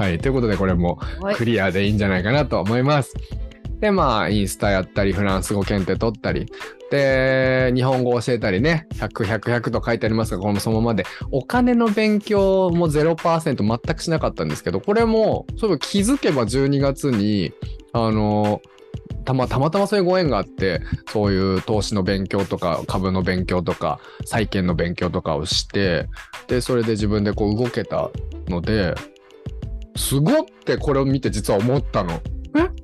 [0.00, 0.18] はい。
[0.18, 3.14] ということで、これもはいクリアでいいんじゃないかなと思います。
[3.80, 6.50] で、まあ、インスタやったり、フランス語検定取ったり、
[6.90, 17.52] で、日本語教えたりね、100、100、100と書いてありますが、このそのままで、お金の勉強も0%全くしなかったんですけど、これも、そういえば気づけば12月に、
[17.92, 18.62] あの、
[19.26, 20.80] たまたまたまそういうご縁があって、
[21.12, 26.08] そういう投資の勉強とか、株の勉強とか、債券の勉強とかをして、
[26.48, 28.08] で、それで自分でこう動けた
[28.48, 28.94] ので、
[30.00, 32.20] すごってこれを見て実は思ったの。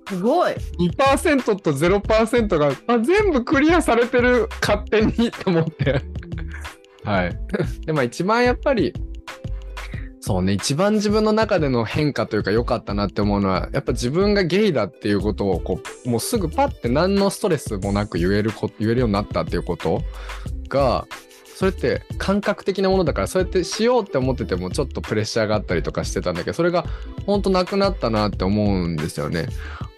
[0.09, 0.55] すごい。
[0.79, 6.03] 2%と0%があ全部クリアされてる勝手にと思って。
[7.03, 7.39] はい。
[7.85, 8.93] で、まあ一番やっぱり、
[10.21, 20.03] そうね、一番自分の中での変化というか良かったなって思うのは、やっぱ自分がゲイだっていうことをこう、もうすぐパッて何のストレスもなく言えるこ、言えるようになったっていうこと
[20.69, 21.07] が、
[21.59, 26.85] それって感覚的なものだから、そうやってしようって思っててもちょっとプレッシャーがあったりとかしてたんだけど、それが
[27.25, 29.47] 本当なくなったなって思うんですよね。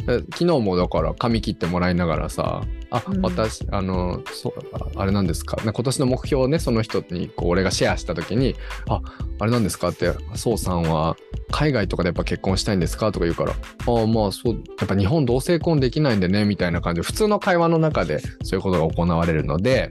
[0.07, 5.57] で昨日もだから髪切ってもらいながらさあ、うん私、あの、そう、ああれなんですか？
[5.64, 8.55] な今年の目標をね、その人に、こう、俺がシェアしたときに、
[8.88, 9.03] あ、
[9.40, 9.88] あれなんですか？
[9.88, 11.16] って、そうさんは、
[11.51, 13.12] 海外とかでやっぱ結婚したいんですか？
[13.12, 19.90] とか言うから、ああ、まあ、そう、やっぱ日本同性婚できないんでね、みたいな感じで、普通の会話の中でそういうことが行われるので、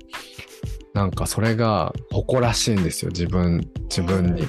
[0.97, 4.47] なんかそれが誇らしいんですよ、自分、自分に。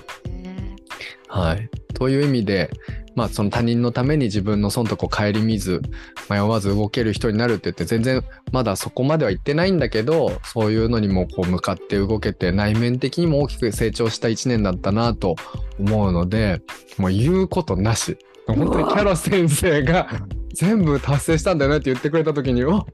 [1.29, 1.69] はい。
[1.93, 2.71] という意味で、
[3.15, 5.83] まあその他人のために自分の損得を顧みず、
[6.31, 15.37] 迷わず動ける人になるって言って全然まだそこまでは言ってないんだけど、そういうのにもこう向かって動けて内面的にも大きく成長した一年だったなと
[15.79, 16.63] 思うので、
[16.97, 18.17] もう言うことなし。
[18.47, 20.09] 本当にキャロ先生が
[20.55, 22.87] 全部達成したんだよねって言ってくれた時に、あ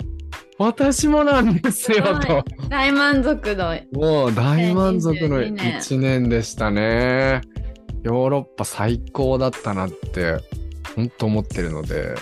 [0.58, 2.44] 私もなんですよと。
[2.68, 7.40] 大満足のもう大満足の2022年1年でしたね。
[8.04, 10.36] ヨーロッパ最高だったなって
[10.94, 12.14] 本当思ってるので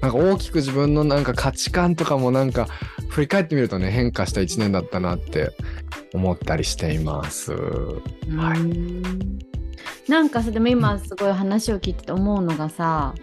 [0.00, 2.68] なんか大きく自分のなんか価値観とかもなんか
[3.08, 5.52] 振り返ってみるとね変化した1年だったなって
[6.12, 7.52] 思ったりしています。
[7.52, 13.14] はいなんかさでも今すごい話を聞いてて思うのがさ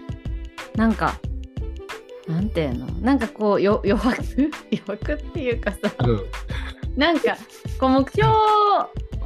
[0.76, 1.20] なんか
[2.28, 2.86] なんていうの？
[3.02, 4.22] なんかこうよ 余白？
[4.72, 5.78] 余白っていうかさ。
[6.96, 7.38] なんか
[7.80, 8.28] こう目標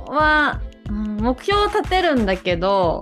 [0.08, 3.02] は、うん目標を立てるんだけど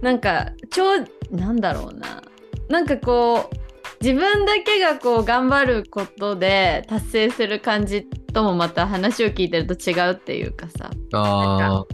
[0.00, 0.84] なんか超
[1.30, 2.22] なんだろうな。
[2.68, 3.56] なんかこう
[4.00, 10.90] 自分だけがこう頑張ることで達成する感じともまた話を聞いてると違うっていうかさ。
[11.12, 11.84] あ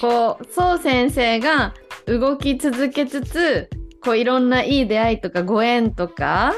[0.00, 1.74] こうそう先生が
[2.06, 3.68] 動き続けつつ
[4.04, 6.54] こういろんないい出会いとかご縁とか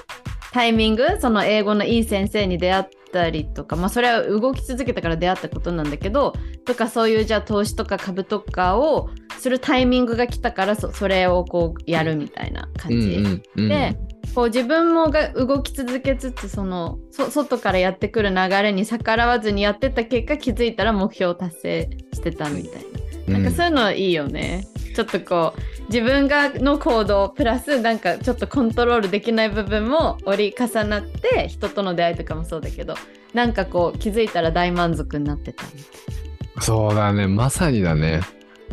[0.52, 13.08] タイミングその英語のいい先生に出会ったりとかまあそれは動き続けたから出会ったことなんだけどとかそういうじゃあ投資とか株とかをするタイミングが来たからそそれをこうやるみたいな感うんじ。
[13.16, 13.96] うんうんで
[14.34, 22.84] こう自分もが動き続けつつそのそ外からやってくる流れに逆らわずにやってた結果気づいたら目標を達成してたみたい
[23.26, 23.38] な。
[23.38, 24.66] なんかそういうのいいよね。
[24.96, 32.94] ちょっとこう自分がの行動プラスなんかちょっとコントロールできない部分も折り重なって人との出会いとかもそうだけど
[33.34, 38.22] なんかこう気づいたら大満足になってたみたいそうだねまさにだね。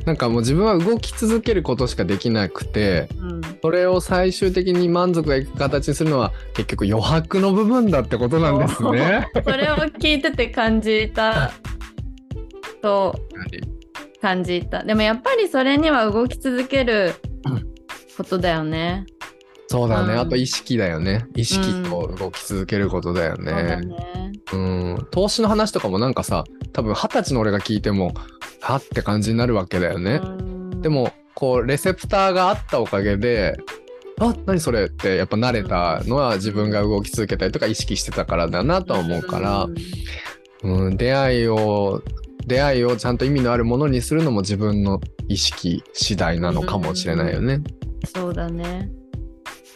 [0.05, 3.41] なんかもう自分は動き続けることしかできなくてな。
[3.61, 9.27] それを最終的に満足がいく形にするのは結局余白の部分だってことなんですね。
[9.35, 11.51] うん、それを聞いてて感じた
[12.81, 13.19] と
[14.23, 14.85] 感じた。
[14.85, 17.13] でもやっぱりそれには動き続ける
[18.15, 19.05] ことだよね。
[19.67, 20.19] そうだね、うん。
[20.19, 21.25] あと意識だよね。
[21.35, 23.85] 意識と動き続けることだよそうだね。
[23.85, 23.95] ね
[24.53, 25.07] うん。
[25.11, 28.13] 投資の話とかもなんかさ多分二十歳の俺が聞いても
[28.61, 30.21] はって感じになるわけだよね。
[30.23, 30.81] うん。
[30.81, 33.57] でもこうレセプターがあったおかげで
[34.19, 39.67] あ何それってやっぱ慣れたのは自分が動き続けたりとか意識してたからだなとは思うから、
[40.63, 42.01] うん、出会いを
[42.47, 47.61] 出会いをちゃんと意味のあるものにするのも自分の意識次第なのかもしれないよね。
[48.13, 48.89] そうだね。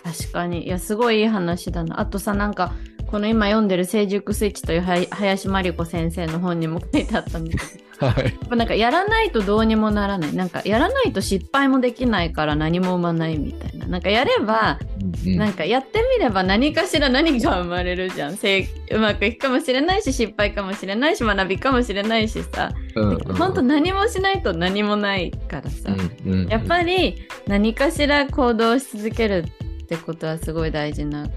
[0.03, 0.65] 確かに。
[0.65, 1.99] いや、すごいいい話だな。
[1.99, 2.73] あとさ、なんか、
[3.07, 7.63] この今読んでる成熟スイッチというは林真理子先生の本にも書いてあったんだけど、
[8.05, 8.55] はい。
[8.55, 10.35] なんかやらないとどうにもならない。
[10.35, 13.87] なんかやらないと失敗もできないから何も生まないみたいな。
[13.87, 18.37] なんかやれば、うんなんかやってみれば何かしら何が生まれるじゃん。
[18.37, 22.71] せいうまくいくかもしれないし、失敗かもしれないし、学びかもしれないしさ。
[22.95, 25.91] うんうん本当何もしないと何もないからさ。
[26.25, 29.45] うんうんやっぱり何かしら行動し続ける
[29.83, 31.27] ってことはすごい大事な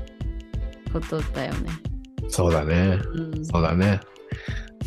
[0.93, 1.71] ことだよね。
[2.29, 2.99] そうだね。
[3.15, 4.01] うん、そうだね。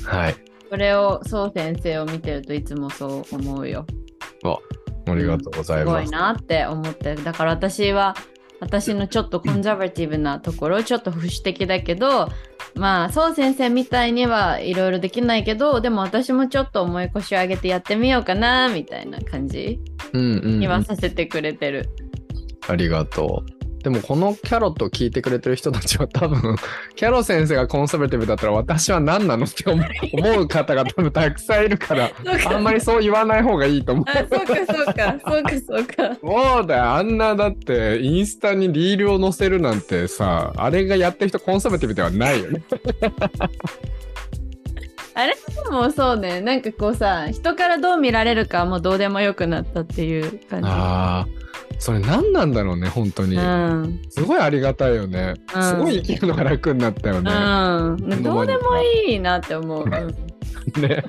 [0.06, 0.36] はい。
[0.70, 3.86] それをそう先生を見てるといつもそう思うよ。
[5.06, 6.12] ありがとうございすごいます。
[6.12, 7.24] なって思ってる。
[7.24, 8.16] だから私は
[8.60, 12.30] 私のちょっとコンザバティブなところ、ちょっと保守的だけど、
[12.76, 19.80] まあ、そう先生みたいにはいろいろできないけど、でも私もちょっと重い腰を上げてやってみようかな、みたいな感じ
[20.14, 21.90] うんうんにはさせてくれてる。
[22.68, 23.53] ありがとう。
[23.84, 26.56] でもこのキャロットを聞いてくれてる人たちは多分
[26.96, 32.10] キャロ先生がコンサバティブだったら私は何なのって思う方が多分たくさんいるから
[32.46, 34.06] あんまりそう言わない方がいいと思う。
[34.08, 36.18] あ、そうかそうか、そうかそうか。
[36.22, 42.64] そうだよあんなだってインスタにリールを載せるなんてさあれがやってる人コンサバティブではないよね。
[45.16, 45.36] あれ
[45.72, 50.70] もそうね、なんかこうさ、人からどう見られるかはもうどうでもよくなったっていう感じ。
[50.70, 51.28] ああ
[51.80, 53.36] それ何なんだろうね本当に。
[53.36, 54.02] うん。
[54.10, 55.34] すごいありがたいよね。
[55.54, 57.32] うんすごい生きるのが楽になったよね。
[57.32, 58.24] うん。
[58.24, 59.84] どうでもいいなって思う。
[59.84, 61.04] う んね。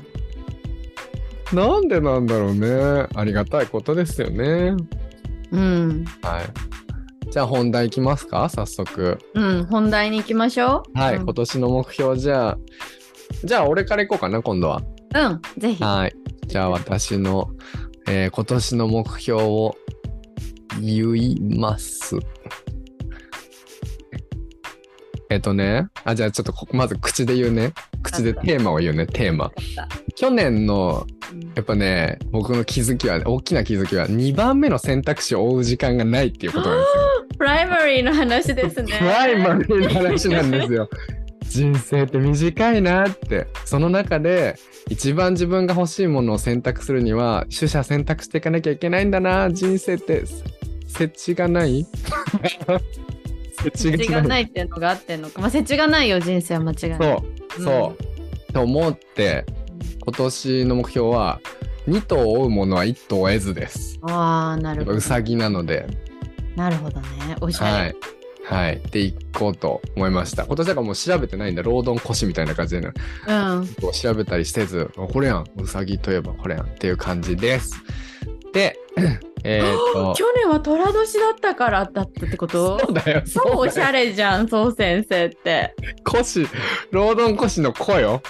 [1.53, 3.07] なんでなんだろうね。
[3.15, 4.75] ありがたいことですよね。
[5.53, 6.05] うん。
[6.23, 7.31] はい。
[7.31, 8.49] じゃあ本題いきますか？
[8.49, 9.19] 早速。
[9.35, 10.99] うん、本題に行きましょう。
[10.99, 12.59] はい、うん今年の目標じゃあ、
[13.45, 14.83] じゃあ俺から行こうかな、今度は。
[15.15, 15.83] うん、ぜひ。
[15.83, 16.13] はい。
[16.47, 17.51] じゃあ私の、
[18.07, 19.77] えー今年の目標を
[20.81, 22.17] 言います。
[25.31, 27.73] えっとね、あ、じゃあちょっとこまず口で言うね。
[28.03, 29.51] 口でテーマを言うね、テーマ。
[30.17, 31.07] 去年の
[31.55, 37.05] やっぱね、僕の気づきは、大きな気づきは、2番目の選択肢を追う時間がないっていうことなんですよ。
[37.39, 38.93] プライマリーの話ですね。
[38.99, 40.89] プライマリーの話なんですよ。
[41.55, 43.47] 人生って短いなって。
[43.65, 44.57] その中で、
[44.89, 49.53] 一番自分が欲しいものを選択するには、取捨選択していかなきゃいけないんだな。
[49.53, 50.25] 人生って、
[50.89, 51.87] 設置がない？
[53.63, 55.41] 設設置がないっていうのがあってんのか。
[55.41, 56.99] まあ、設置がないよ、人生は間違いない。
[56.99, 57.25] そ
[57.61, 57.97] う、そ
[58.49, 58.53] う。
[58.53, 59.47] と思って、
[60.05, 61.41] 今年の目標は、
[61.87, 64.01] 2頭を追うものは1頭を得ずです。
[64.03, 64.11] うん。
[64.11, 64.97] ああ、なやるほど。
[64.97, 65.87] うさぎなので、
[66.57, 67.09] なるほどね。
[67.41, 67.71] おしゃれ。
[67.71, 67.97] はい。
[68.45, 68.81] はい。
[68.91, 70.45] で、行こうと思いました。
[70.45, 71.63] 今年だからもう調べてないんだ。
[71.63, 72.93] ロードンコシみたいな感じで、ね、
[73.27, 73.67] うん。
[73.81, 75.45] こう調べたりせず、あこれやん。
[75.57, 77.75] うさぎといえばこれやんっていう感じです。
[78.53, 78.77] で、
[79.45, 82.79] えーっと、去年は寅年だったからだったってこと？
[82.79, 83.23] そうだよ。
[83.27, 84.07] そうおしゃれ。
[84.07, 85.75] れじゃん、そう先生って。
[86.05, 86.47] コシ、
[86.91, 88.23] ロードンコシの子よ。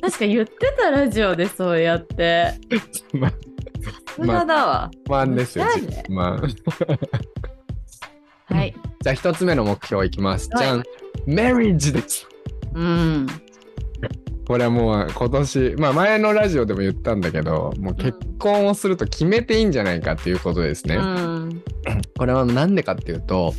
[0.00, 2.54] 確か言ってたラジオでそうやって。
[3.12, 3.32] まあ、
[4.16, 4.90] 無駄だわ。
[5.08, 5.66] まあですよ。
[6.08, 7.49] まあ。
[8.50, 8.74] はい。
[9.00, 10.48] じゃあ一つ目の目標いきます。
[10.52, 10.82] はいじゃん。
[11.26, 12.26] メリッジです。
[12.74, 13.26] うん。
[14.46, 20.96] これはもう今年、まあ前のラジオでも言ったんだけど、もう結婚をすると決めていいんじゃないかっていうことですね。
[20.96, 21.62] うん。
[22.18, 23.54] これはなんでかっていうと、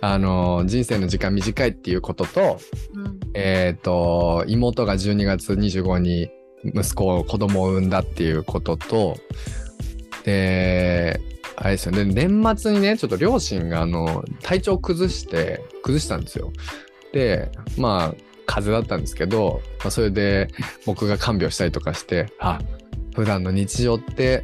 [0.00, 2.58] あの、人生の時間短いっていうことと、
[2.94, 6.30] うんえっ、と、妹が12月25に
[6.64, 9.16] 息子を子供を産んだっていうことと、
[10.24, 11.20] で、
[11.62, 16.52] あれですよね、年末にね、ちょっと両親があの、体調崩して、崩したんですよ。
[17.12, 18.14] で、まあ、
[18.46, 20.48] 風邪だったんですけど、まあ、それで
[20.86, 22.60] 僕が看病したりとかして、あ、
[23.14, 24.42] 普段の日常って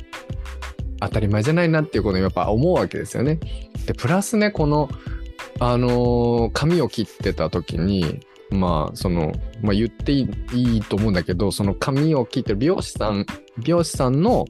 [1.01, 3.41] 当たり前じゃないなっていうことをやっぱ思うわけですよね。
[3.87, 4.91] で、プラスね、この、
[5.59, 9.33] あのー髪を切ってた時に、まあ、その、
[9.63, 13.27] まあ言っていいと思うんだけど、その髪を切ってる美容師さん、
[13.59, 14.45] 美容師さんの、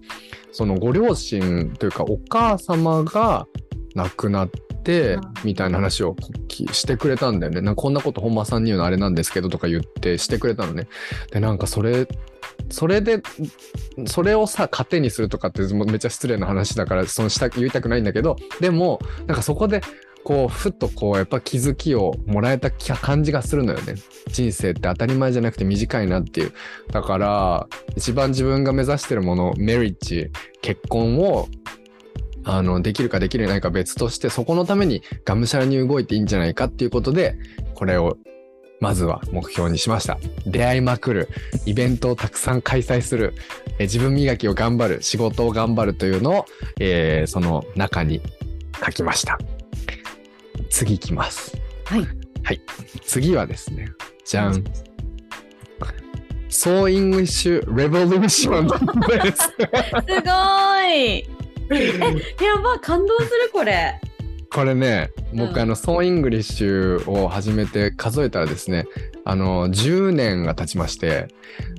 [0.53, 3.47] そのご両親というかお母様が
[3.95, 6.15] 亡くなってうん、みたいな話を
[6.47, 7.61] きしてくれたんだよね。
[7.61, 10.87] なんかこんなこと本間さんに言うのあれなんですけどとか言ってしてくれたのね。
[11.33, 12.07] で、なんかそれ、
[12.71, 13.21] それで、
[14.07, 19.81] それをさ、糧にするとかってめっちゃ失礼な話だから、そのした言いたくないんだけど、でも、なんかそこで、
[20.27, 23.95] こう、ふっとこう、やっぱ気づきをもらえた感じがするのよね。
[24.33, 26.53] 人生って当たり前じゃなくて短いなっていう。
[26.91, 31.47] だから、一番自分が目指してるもの、メリッジ、結婚を、
[32.43, 37.39] あの、できるかできないか別として、そこのためにがむしゃらに動いていいんじゃないかっていうことで、
[37.77, 38.17] これを、
[38.81, 40.19] まずは目標にしました。
[40.45, 41.29] 出会いまくる、
[41.67, 43.35] イベントをたくさん開催する、
[43.79, 46.47] え自分磨きを頑張る、仕事を頑張るというのを、
[46.81, 48.21] えーその中に
[48.85, 49.39] 書きました。
[50.71, 51.57] 次いきます。
[51.85, 52.01] はい。
[52.43, 52.61] はい。
[53.05, 53.89] 次はですね、
[54.25, 54.65] じゃん。
[56.49, 58.67] ソーイングリッシュ Revolution
[59.23, 59.43] です。
[59.45, 61.29] すごーい。
[61.71, 61.99] え、
[62.45, 64.01] やば、感動するこれ。
[64.53, 68.87] これね、僕、うんあの、ソーイングリッシュを始めて数えたらですね、
[69.25, 71.29] あの、10年が経ちまして、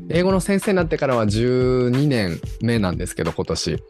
[0.10, 3.84] 英語の先生になってからは12年目なんですけど、今年。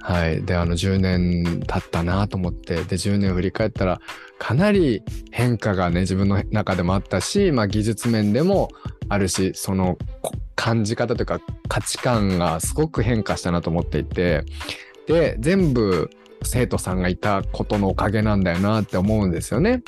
[0.00, 0.42] はい。
[0.42, 4.00] で、あの、10年経ったなと思って、で、10年振り返ったら、
[4.38, 8.68] かなり変化がね、自分の中でもあったし、まあ、技術面でも
[9.08, 14.44] あるし、その、こ感じ方というか、価値観がすごく変化したなと思っていて、
[15.06, 16.10] で、全部、
[16.44, 19.82] 生徒さんがいたことのおかげなんだよなって思うんですよね。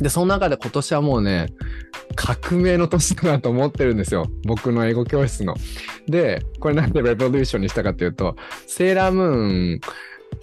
[0.00, 1.46] で、その中で今年はもうね、
[2.14, 4.26] 革命の年だなと思ってるんですよ。
[4.44, 5.54] 僕の英語教室の。
[6.06, 9.80] で、これなんで Revolution にしたかっていうと、セーラームーン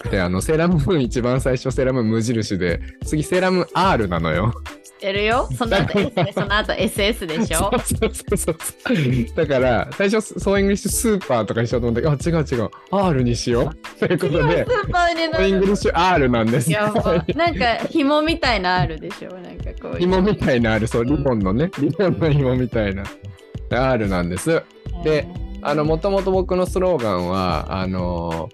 [0.07, 4.53] ってあの、セーラームーン一番最初セーラームーン無印で、次セーラームーン R なのよ。
[4.95, 5.49] 知ってるよ。
[5.57, 7.57] その後 S その後 SS でしょ。
[7.57, 9.35] そうそうそうそう。
[9.35, 12.69] だから、最初、ソーイングリッシュスーパーとかにしようと思ったけど、あ、違う違う。
[12.91, 13.75] R にしよう。
[13.99, 16.71] ということで、スーパーにソーイングリッシュ R なんです。
[16.71, 17.25] やば。
[17.35, 19.31] なんか紐みたいなあるでしょ。
[19.31, 19.99] なんかこういう。
[19.99, 23.03] 紐みたいなある、そう、リボンのね、リボンの紐みたいな。
[23.69, 24.61] R なんです。
[25.03, 25.27] で
[25.61, 28.49] あの、もともと僕のスローガンは、あの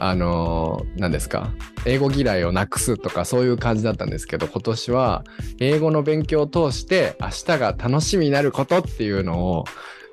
[0.00, 1.52] あの何ですか？
[1.84, 5.24] 英語嫌いをなくすとかそういう感じだったんですけど今年は
[5.60, 9.64] 英語の勉強を通して明日が楽しみになることっていうのを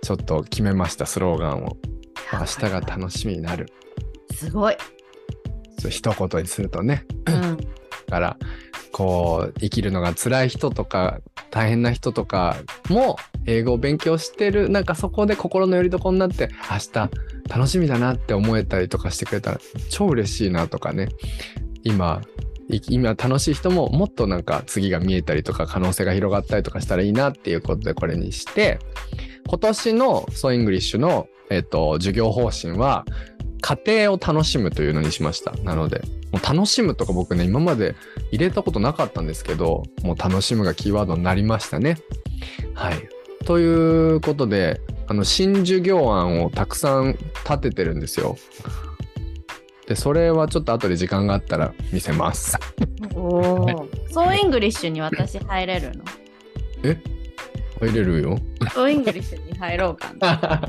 [0.01, 1.77] ちょっと決めましたスローガンを
[2.31, 3.67] 明日が楽しみになる
[4.33, 4.75] すごい。
[5.79, 7.57] そう一言にするとねうん。
[8.05, 8.37] から
[8.91, 11.19] こう生きるのが辛い人とか
[11.51, 12.55] 大変な人とか
[12.89, 17.09] も英語を勉強してるなんかそこで心の拠り所になって明日
[17.49, 21.09] 楽しみだなって思えたりとかしてくれたら超嬉しいなとかね。
[21.83, 22.21] 今
[22.89, 28.79] 今楽しい人ももっとなんか次が見えたりとか可能性が広がったりとかしたらいいなっていうことでこれにして
[29.47, 33.05] 今年のソイングリッシュの、えっと、授業方針は
[33.61, 35.51] 過程を楽しむというのにしました。
[35.63, 36.01] なので、
[36.31, 37.95] もう楽しむとか僕ね、今まで
[38.31, 41.97] 入れたことなかったんですけど、もう楽しむがキーワードになりましたね。
[42.73, 43.09] はい。
[43.45, 48.37] ということで、あの、新授業案をたくさん立ててるんですよ。
[49.87, 52.57] で、それはちょっと後で時間があったら見せます。
[53.15, 53.87] おお。
[54.09, 56.03] ソーイングリッシュに私入れるの？
[57.81, 58.39] 入れるよ。
[58.73, 60.61] ソーイングリッシュに入ろうかな。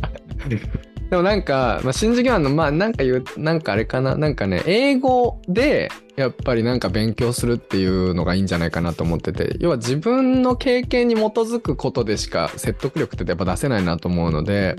[1.11, 14.77] でもなんか、まあ、新授業案の、まあ、なんか言う、なんかあれかな、なんかね、英語で、やっぱりなんか勉強するっていうのがいいんじゃないかなと思ってて、要は自分の経験に基づくことでしか説得力ってやっぱ出せないなと思うので、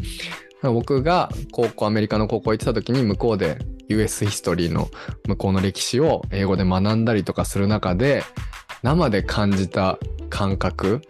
[0.63, 4.89] 僕が高校、アメリカの高校行ってた時に向こうで US ヒストリーの
[5.27, 8.23] 向こうの歴史を英語で学んだりとかする中で、
[8.83, 9.97] 生で感じた
[10.29, 11.01] 感覚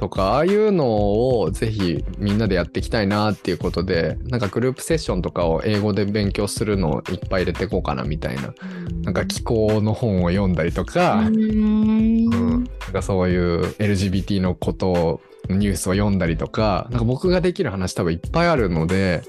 [0.00, 8.54] とかああいうのをぜひみんなでやっていきたいなっていうことでなんかグループセッションとかを英語で勉強するのをいっぱい入れていこうかなみたいな。
[9.02, 12.30] なんか気候の本を読んだりとか、ううん。
[12.30, 15.20] んなんかそういう LGBT のことを
[15.50, 19.22] ニュースを読んだりとかなんか僕ができる話多分いっぱいあるので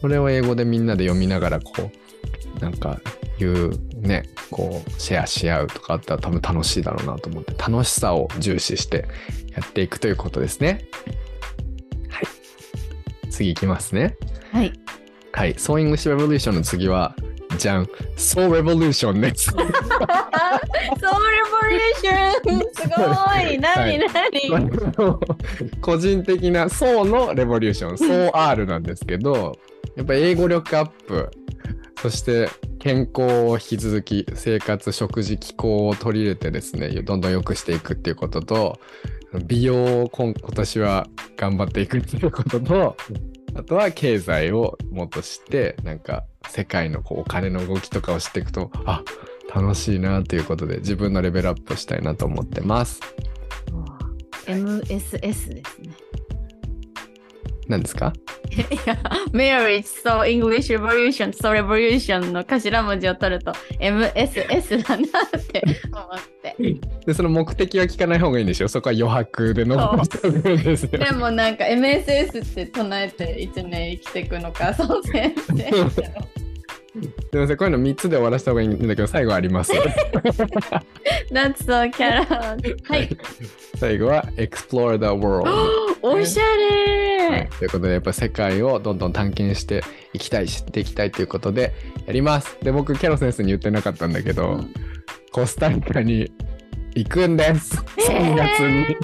[0.00, 3.00] それを英語でみんなで読みながらこうなんか
[3.40, 9.06] いうねこうシェアし合うとかあったら多分楽しいだろうなと思って楽しさを重視して
[9.54, 10.84] やっていくということですね。
[12.08, 13.30] はい。
[13.30, 14.16] 次いきますね。
[14.52, 14.72] はい。
[15.32, 15.54] はい。
[15.58, 17.14] ソーイングシュレボリューションの次は、
[17.58, 17.88] じゃん。
[18.16, 19.50] ソーレボリューションです。
[19.50, 19.72] ソウルボ
[21.68, 22.94] リューションすご
[23.52, 25.20] い何何？
[25.80, 29.58] 個人的なソーのレボリューション、ソー R なんですけど、
[29.96, 31.30] やっぱ英語力アップ、
[32.02, 32.48] そして
[32.80, 38.80] 健康を引き続き生活、食事、気候を取り入れてですね、どんどん良くしていくっていうことと、
[39.46, 42.96] 美容を今今年は頑張っていくっていうことと、
[43.54, 49.04] あとは経済をもっと知って、なんか世界のこうお金の動きとかを知っていくと、あ
[49.54, 52.98] 楽しいなということで自分のレベルアップしたいなと思ってます。
[54.46, 55.62] MSS ですね。
[57.72, 58.12] 何ですか？
[58.52, 58.56] い
[58.86, 58.96] や、
[59.32, 66.54] Marriage So English Revolution So Revolution の頭文字を取ると MSS だなって思って。
[67.06, 68.68] で、その目的は聞かない方がいいんでしょ？
[68.68, 70.90] そこは余白で残しておくんですよ。
[70.98, 76.31] でもなんか MSS って唱えて1年生きていくのか、そう先生。
[77.32, 79.72] すみません、こういうの3つで終わらせた方がいいんだけど、最後あります。
[81.32, 82.26] That's so kara.
[82.26, 83.08] はい。
[83.78, 85.48] 最後は Explore the World。
[86.02, 91.72] おしゃれということで、やっぱ世界をどんどん探検していきたい、知っていきたいということで
[92.06, 92.58] やります。
[92.60, 94.60] で、僕、キャロ先生に言ってなかったんだけど、
[95.32, 96.30] コスタリカに
[96.94, 97.78] 行くんです。
[98.10, 98.94] 3月に。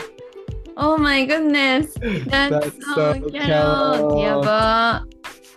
[0.77, 1.99] Oh my goodness.
[2.27, 4.19] That's so cute.
[4.19, 5.07] やば。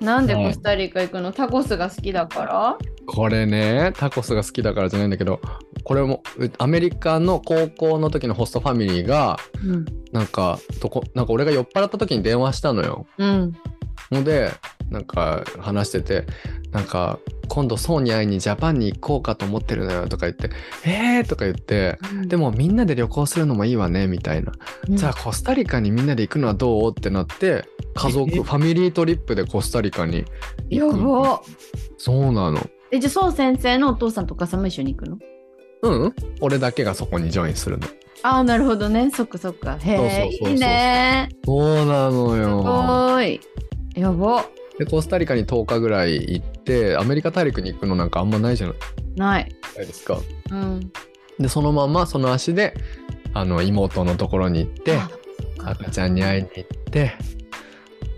[0.01, 1.31] なんでコスタリカ行くの？
[1.31, 2.77] タコスが好きだから？
[3.05, 5.39] これね、タコスが好きだからじゃないんだけど、
[5.83, 9.85] これもうアメリカの高校の時のホストファミリーが、うん。
[10.11, 13.05] なんか、とこなんか俺が酔っ払った時に電話したのよ。
[13.17, 13.53] うん。
[14.11, 14.51] ので、
[14.91, 16.25] なんか話してて、
[16.71, 17.17] なんか、
[17.47, 20.51] 今度ソーに会いにジャパンに行こうかと思ってるのよとか言って、
[20.85, 24.53] えーとか言って、でもみんなで旅行するのもいいわねみたいな。
[24.89, 26.91] じゃあコスタリカにみんなで行くのはどう？
[26.91, 30.25] ってなって、家族、えファミリートリップでコスタリカに
[30.69, 31.21] や行くの。
[31.21, 31.41] ば。
[31.97, 32.59] そうなの。
[32.91, 35.17] え、じゃあ、そう先生のお父さんとお母さんも一緒に行くの？
[35.83, 37.87] うん俺だけがそこにジョインするの。
[38.23, 39.11] ああ、なるほどね。
[39.11, 39.77] そっかそっか。
[39.81, 41.27] へえ、いいね。
[41.43, 42.61] そうなのすよ。
[42.61, 43.41] ごい。
[43.95, 44.45] やば。
[44.83, 49.47] で、コスタリカに10日ぐらい行って、アメリカ大陸に行くのなんかあんまないじゃない？
[49.75, 50.17] ないですか？
[50.49, 50.91] うん。
[51.39, 52.73] で、そのままその足で、
[53.35, 54.97] あの、妹のところに行って、
[55.63, 57.11] 赤ちゃんに会いに行って、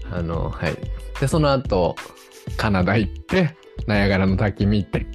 [0.10, 0.78] あの、はい。
[1.20, 1.98] で、その後、
[2.56, 5.06] カナダ行って、ナヤガラの滝見て、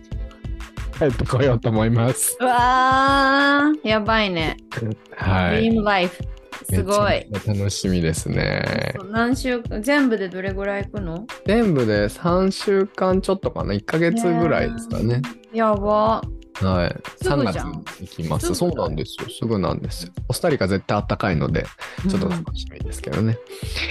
[0.99, 2.37] 帰ってこようと思います。
[2.41, 4.59] うわー、やばいね。
[5.17, 5.57] はい。
[5.57, 6.23] ドリームライフ。
[6.71, 7.27] すごい。
[7.47, 8.95] 楽しみですね。
[9.11, 11.27] 何週全部でどれぐらい行くの？
[11.47, 15.23] 全部で3週間ちょっとかな、1ヶ月ぐらいですかね。
[15.53, 16.23] やば。
[16.61, 17.25] はい。
[17.25, 18.55] 3月に行きます。
[18.55, 19.29] そうなんですよ。
[19.29, 20.13] すぐなんですよ。
[20.27, 21.65] コスタリカ絶対あったかいので、
[22.09, 23.39] ちょっと楽しみですけどね。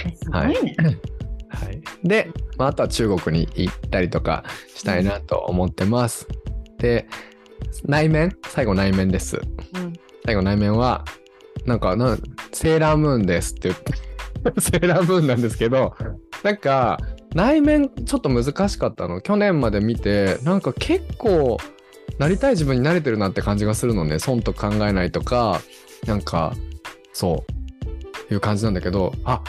[0.06, 0.76] えすごいね。
[1.48, 1.80] はい。
[2.04, 4.44] で、まあ、あとは中国に行ったりとか
[4.74, 6.28] したいなと思ってます。
[6.78, 7.08] で、
[7.84, 8.36] 内面？
[8.48, 9.40] 最後内面です。
[9.74, 9.92] うん
[10.26, 11.06] 最後内面は、
[11.66, 12.16] なんかな、
[12.52, 15.94] セーラームーンですって言って、 セーラームーンなんですけど、
[16.42, 16.98] なんか、
[17.34, 19.20] 内面ちょっと難しかったの。
[19.20, 21.58] 去年まで見て、なんか結構、
[22.18, 24.18] なりたい自分に慣れてるなって感じがするのね。
[24.18, 25.60] 損と考えないとか、
[26.06, 26.54] なんか、
[27.12, 27.44] そ
[28.30, 29.42] う、いう感じなんだけど、あ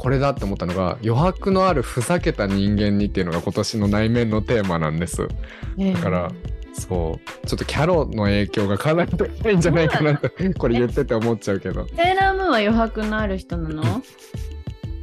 [0.00, 5.28] これだって思ったのが余白のあるふざけた人間にっていうのが今年の内面のテーマなんです。
[5.76, 6.32] だから
[6.72, 7.46] そう。
[7.46, 11.86] ちょっとキャロの影響がかなり高いんじゃないかなとこれ言ってて思っちゃうけど。
[11.88, 14.02] セーラームーンは余白のある人なの？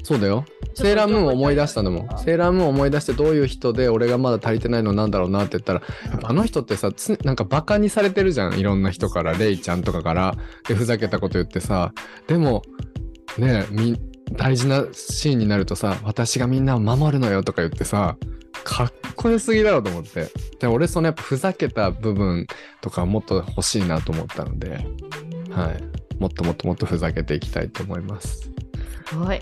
[0.04, 0.46] そうだよ。
[0.74, 2.08] セーラームーンを思い出したのも。
[2.20, 5.82] セーラームーンを思い出してどういう人で俺がまだ足りてないのなんだろうなって言ったら
[6.24, 10.36] あの人ってさつなんかバカにされてるじゃんいろんな人からレイちゃんとかから。
[10.68, 11.94] でふざけたこと言ってさ。
[12.28, 12.62] でも
[13.38, 14.00] ねみ
[14.34, 18.18] 大事なシーンになるとさ私がみんなを守るのよとか言ってさ
[18.64, 22.48] かっこよすぎだろうと思ってで俺そのやっぱふざけた部分
[22.82, 24.86] とかもっと欲しいなと思ったので
[25.52, 28.52] はいもっともっともっとふざけていきたいと思います
[29.08, 29.40] すごい。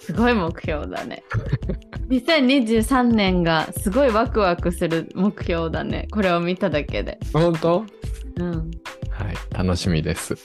[0.00, 1.22] すごい目標だね。
[2.10, 6.08] 2023年がすごいワクワクする目標だね。
[6.10, 7.18] これを見ただけで。
[7.32, 7.86] 本当？
[8.36, 8.70] うん。
[9.10, 10.36] はい楽しみです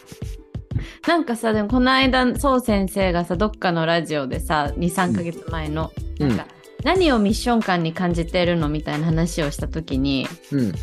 [1.08, 6.30] なんかさ、でもこの間、そう先生がさ、どっかのラジオでさ、2、3ヶ月前の、うん。
[6.30, 6.48] なんか、
[6.84, 10.74] 何をミッション感に感じてるのみたいな話をした時に、うん。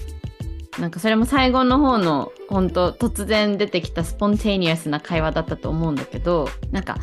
[0.78, 6.98] なんかそれも最後の方の本当突然出てきたスポンテニアスな会話だったと思うんだけどなんか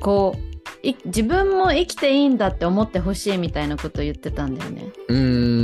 [0.00, 0.52] こう
[0.86, 4.86] い自分も生きていいんだって思ってほしいみたいなことを言ってたんだよね。
[5.08, 5.61] うーん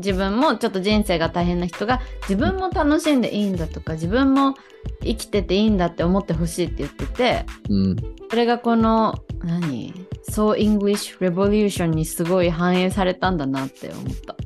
[0.00, 4.54] 自分もちょっと人生が大変な人が自分も楽しんでいいんだとか自分も
[5.02, 7.96] 生きてていいんだって思ってほしいって言っててうん
[8.30, 9.92] それがこの何
[10.30, 14.36] ？So English Revolution にすごい反映されたんだなって思った。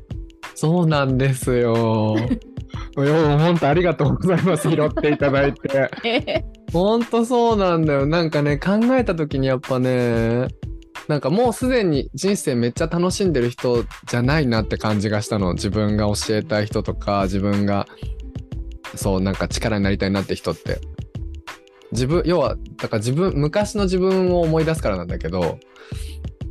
[0.55, 2.15] そうなんですよ。
[2.95, 4.69] 本当ありがとうございます。
[4.69, 6.45] 拾っていただいて。
[6.71, 8.05] 本当そうなんだよ。
[8.05, 10.47] なんかね、考えた時にやっぱね、
[11.07, 15.53] なんかもうすでに人生めっちゃ楽しんでる人じゃないなって感じがしたの。
[15.53, 17.87] 自分が教えたい人とか、自分が、
[18.95, 20.79] そう、なんか力になりたいなって人って。
[21.91, 25.59] 自分、要は、だから自分、昔の自分を思い出すからなんだけど、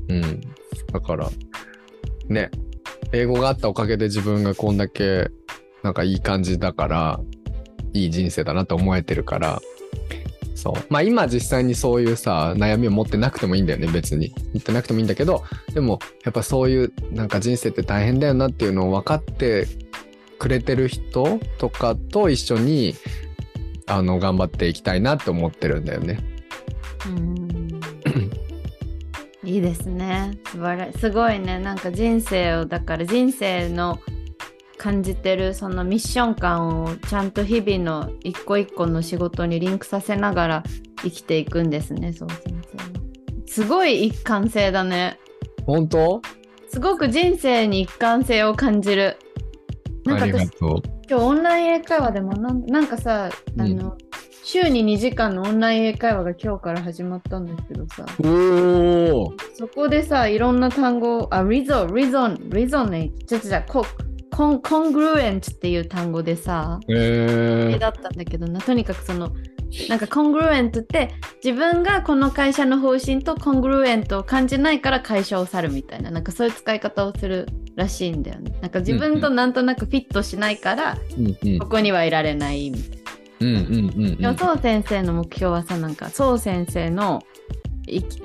[0.09, 0.41] うん。
[0.93, 1.29] だから、
[2.29, 2.51] ね、
[3.13, 5.29] 英語があったおかげで自分がこんだけ
[5.83, 7.21] なんかいい感じだから
[7.93, 9.61] いい人生だなと思えてるから
[10.55, 10.75] そう。
[10.89, 14.33] まあ今実際にそういうさ悩みを持ってなくてもいいんだよね別に。
[14.55, 19.67] 持ってなくてもいいんだけどでもやっぱそういうなんか人生って大変だよなっていうのを分かって
[20.39, 22.95] くれてる人とかと一緒に
[23.87, 26.21] あの頑張っていきたいなって思ってるんだよね。
[27.07, 27.69] うん。
[29.45, 30.39] いいですね。
[30.47, 31.59] 素晴らすごいね。
[31.59, 34.01] なんか人生をだから人生の
[34.77, 40.63] 感じてるそのミッション感をちゃんと日々の一個一個の仕事にリンクさせながら
[41.03, 42.13] 生きていくんですね。
[42.13, 42.79] そう先生。
[42.79, 42.85] は
[43.47, 45.19] すごい一貫性だね。
[45.67, 46.21] 本当？
[46.69, 49.17] すごく人生に一貫性を感じる。
[50.05, 50.51] なんか私。
[50.61, 53.61] 今日オンライン英会話でもなんなんかさ、うん。
[53.61, 53.97] あの
[54.43, 58.05] 週に2時間のオンライン英会話が今日から始まったんですけどさ。
[59.55, 63.87] そこでさいろんな単語あリゾリゾンリゾネちょっとじゃコ
[64.35, 68.61] コンコングルエントっていう単語でさえー、だったんだけどな。
[68.61, 69.31] とにかくその
[69.89, 71.13] なんかコングルエントって
[71.43, 76.11] 自分がこの会社の方針とコングルエントを感じないから会社を去るみたいな。
[76.11, 78.57] なんかそういう使い方をするらしいんだよね。
[78.61, 81.59] なんか自分となんとなくフィットしないからうんうん。
[81.61, 83.05] ここにはいられないみたいな。
[83.41, 84.17] うんうんうんうん。
[84.17, 87.23] でもそう先生の目標はさなんかそう先生の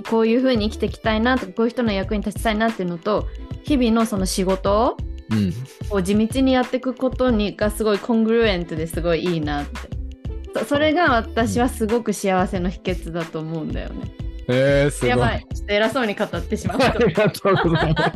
[0.10, 3.28] こういう風に生きていきたいなとかこういう人の役に立ちたいなっていうのと
[3.64, 4.98] 日々のその仕事
[5.32, 5.54] うん
[5.92, 9.80] を地道にやっていくことにがすごいコングルエントですごいいいなって
[10.60, 14.12] そそれが私はすごく幸せの秘訣だと思うんだよね。
[14.52, 15.10] えー、すごい。
[15.12, 16.98] やばいちょっと偉そうに語ってしまっあた。
[17.06, 18.14] りがとうございま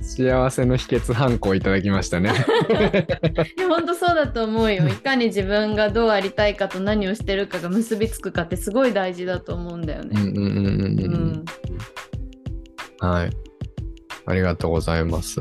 [0.00, 0.14] す。
[0.16, 2.30] 幸せの秘訣ハンコをいただきましたね。
[2.30, 2.32] い
[3.60, 4.86] や本当そうだと思うよ。
[4.86, 10.10] いかに自分がどうありたいかと何をしてるかが結びつくかってすごい大事だと思うんだよね。
[10.14, 11.32] うんうんうんうんううん。
[11.32, 11.44] ん
[13.00, 13.30] はい。
[14.26, 15.40] ありがとうございます。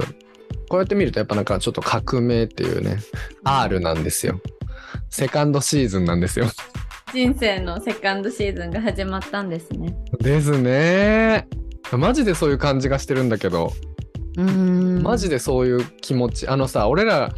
[0.70, 2.98] こうやって見るとやっぱなんかちょっと革命っていうね、
[3.44, 4.42] R なんですよ。
[5.10, 6.48] セカンドシーズンなんですよ。
[7.14, 9.96] 人生のセカンドシーズンが始まったんですね。
[10.20, 11.48] ですね。
[11.94, 13.72] マジでそういう感じがしてるんだけど、
[14.38, 14.52] うー
[15.00, 16.48] んマジでそういう気持ち。
[16.48, 17.34] あのさ、俺ら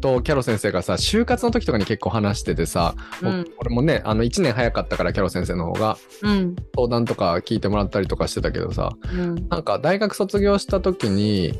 [0.00, 11.54] とキャロ先生がさ、就活の時とかに結構話しててさ、うん俺もね、あの1年早かったからキャロ先生の方がうん相談とか聞いてもらったりとかしてたけどさ、うんなんか大学卒業した時に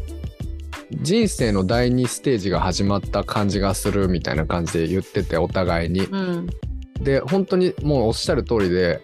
[1.00, 6.06] 人生の第二ステージが始まった感じがするみたいな感じで言っててお互いに。
[6.06, 6.46] うん
[7.02, 9.00] で本当にもうおっしゃる通りで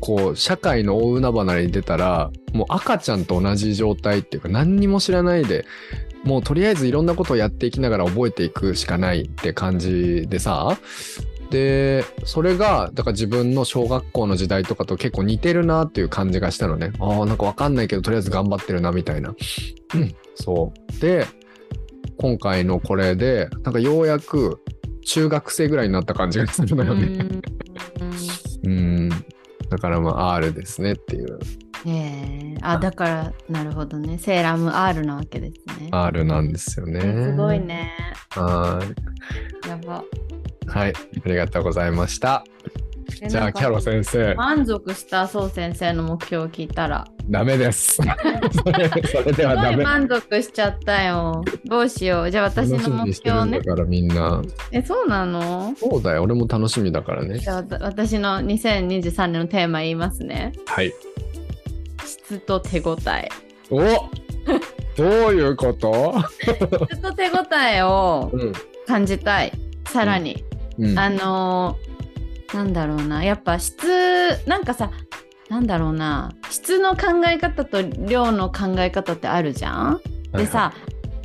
[0.00, 5.64] こう社会の大海原に出たらもう赤ちゃんと同じ状態っていうか何にも知らないで
[6.24, 10.78] もうとりあえずいろんなことをやっていきながら覚えていくしかないって感じでさ
[11.50, 19.30] でそれがだから自分の小学校の時代とかと結構似てるなっていう感じがしたのねああなんかわかんないけどとりあえず頑張ってるなみたいな、
[19.94, 21.26] うん、そうで
[22.18, 24.62] 今回のこれでなんかようやく
[25.06, 27.40] 中学生ぐらいになった感じがするのよね。
[28.64, 29.08] うん。
[29.70, 31.38] だからまあ R ですねっていう。
[31.86, 37.00] ええあだからなるほどねセーラーム R なわけですね R なんですよね。
[37.00, 37.60] すごい。
[37.60, 37.92] ね
[38.30, 38.80] は
[39.64, 39.68] い。
[39.68, 40.04] やば
[40.68, 40.92] はい。
[41.24, 42.44] ありがとうございました。
[43.26, 47.94] じゃあ、キャロ先生、満足したそう先生の目標を聞いたらダメです。
[47.96, 48.02] そ
[48.70, 49.84] れそれですはごい。
[49.84, 54.42] 満足しちゃったよどうしようじゃあ私の目楽しみにしてる標ねんだからみんな。
[54.72, 55.74] えそうなの？
[55.78, 56.22] そうだよ。
[56.22, 57.48] 俺も楽しみだからねじ。
[57.48, 60.92] ゃあわた私の2023年のテーマ言いますねはい。
[62.04, 63.28] 質と手応え
[63.70, 63.78] お
[64.96, 66.14] どういうこと？
[66.92, 67.32] 質と手応
[67.74, 68.52] えをうん。
[68.86, 69.52] 感じたい
[69.86, 70.44] さらに、
[70.78, 70.98] うん。
[70.98, 71.98] あのー
[72.54, 73.22] なんだろうな。
[73.22, 73.86] やっぱ質
[74.46, 74.90] なんかさ
[75.50, 76.32] なんだろうな。
[76.50, 80.00] 質の考え方と量の考え方ってあるじゃん？
[80.32, 80.72] でさ、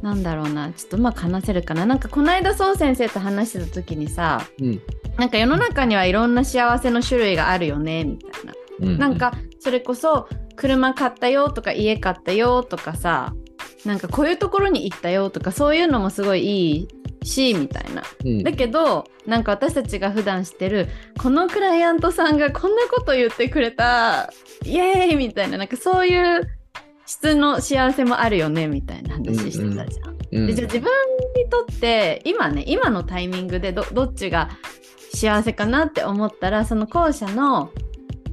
[0.01, 0.71] なんだろうな。
[0.73, 1.85] ちょっとうまく話せるかな？
[1.85, 4.81] なんかこの間そう先生と話してた時にさうん、
[5.17, 8.53] なんか世の中にはいろんな幸せの種類があるよねみたいな。
[8.81, 10.27] うん、なんかそれこそ
[10.57, 13.33] 車買ったよとか家買ったよとかさ
[13.85, 16.87] なんかこういうところに行ったよとかそういうのもすごいいい
[17.23, 18.03] しみたいな。
[18.25, 24.31] うん、だけどなんか私たちが普段してるこのクライアントさんがこんなこと言ってくれた
[24.65, 26.41] イエーイみたいななんかそういう
[27.05, 30.17] 質の幸せもあるよねみたいな話してたじゃん。
[30.31, 30.89] うん、でじゃあ自分
[31.35, 34.49] にとって今ね今のタイミングでどどっちが
[35.13, 37.71] 幸せかなって思ったらその後者の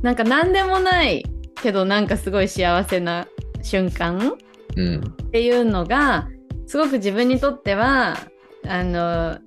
[0.03, 1.24] なんか何でもない
[1.62, 3.26] けどなんかすごい幸せな
[3.62, 4.38] 瞬間
[4.76, 6.28] うん、っていうのが
[6.66, 8.16] すごく自分にとっては
[8.67, 9.39] あの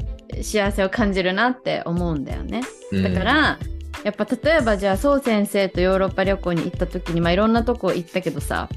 [0.41, 2.61] 幸せを感じるなって思うんだよね。
[2.91, 3.59] だから、
[4.03, 8.67] やっぱ例えばじゃあそう先生とヨーロッパ旅行に行った時に、まあ、いろんなとこ行ったけどさ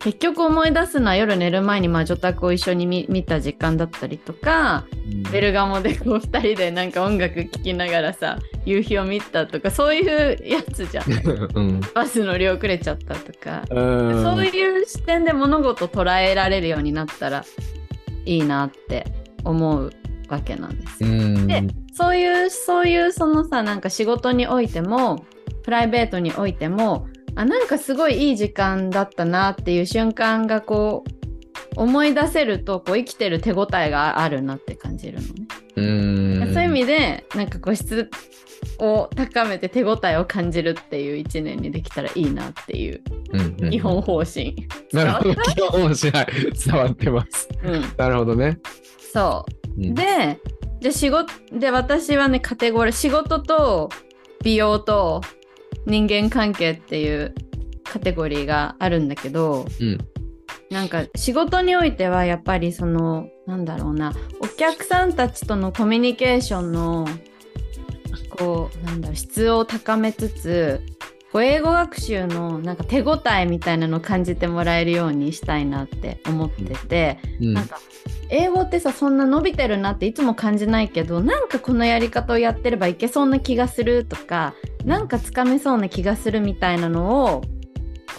[0.00, 11.04] 結局思い出すのは夜寝る前に魔女宅を一緒に見見た時間だったりとかうん、ベルガモでこう2人でなんか音楽聴きながらさ夕日を見たとかそういうやつじゃん。
[11.54, 13.64] うん、バス乗り遅れちゃったとか。
[13.70, 17.44] うん、そういう視点で物事を捉えられるようになったら
[18.24, 19.06] いいなって
[19.44, 19.92] 思う
[20.28, 25.24] わけなんですでそういうそういうそのさなんか仕事においても
[25.62, 31.24] プライベートにおいてもあなんかすごいいい時間だったなっていう瞬間がこう
[31.76, 35.46] 思い出せるとこう生きてる手応えがあるなって感じるのね。
[35.76, 35.82] う
[36.50, 38.08] ん、そういう意味でなんかこう質
[38.78, 44.54] を高めて手応えを感じるっていう一年にできたらいいなっていううんうん基本方針。
[44.92, 45.34] なるほど。
[45.34, 46.26] 基本面白い。
[46.66, 47.48] 伝わってます。
[47.64, 48.58] うん、なるほどね。
[49.14, 49.46] そ
[49.78, 49.80] う。
[49.80, 50.40] うん、で、
[50.80, 53.88] じゃあ仕事で私はねカテゴリー仕事と
[54.42, 55.22] 美容と
[55.86, 57.32] 人間関係っていう
[57.84, 59.98] カテゴリーがあるんだけどうん、
[60.70, 67.06] なんか仕事においてはやっぱりそのなんだろうなお客さんたちとのコミュニケーションの
[68.36, 70.82] こうなんだろう質を高めつつ
[71.34, 77.18] こう英語学習のなんか手応えみたいなのを感じてもらえるようにしたいなって思ってて。
[77.40, 77.80] うんなんか
[78.30, 84.54] 英語ってさそんな伸びてるなっていつも感じないけどなんかこのやり方をやってればいけそうな気がするとか
[84.84, 87.42] なんかつかめそうな気がするみたいなのを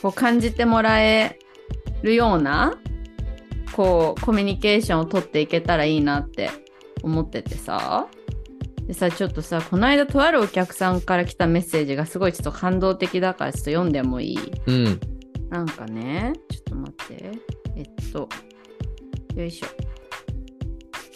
[0.01, 1.39] こう感じてもらえ
[2.03, 2.77] るような
[3.73, 6.51] こうコミュニケーションを取っていけたらいいなって
[7.01, 8.07] 思っててさ
[8.87, 14.39] でさちょっとさこの間とあるお客さんから来たメッセージがすごいちょっと感動的だからちょっと読んでもいい？
[14.67, 14.99] うん、
[15.49, 17.31] なんかね、ちょっと待って。
[17.75, 18.29] えっと、
[19.35, 19.67] よいしょ。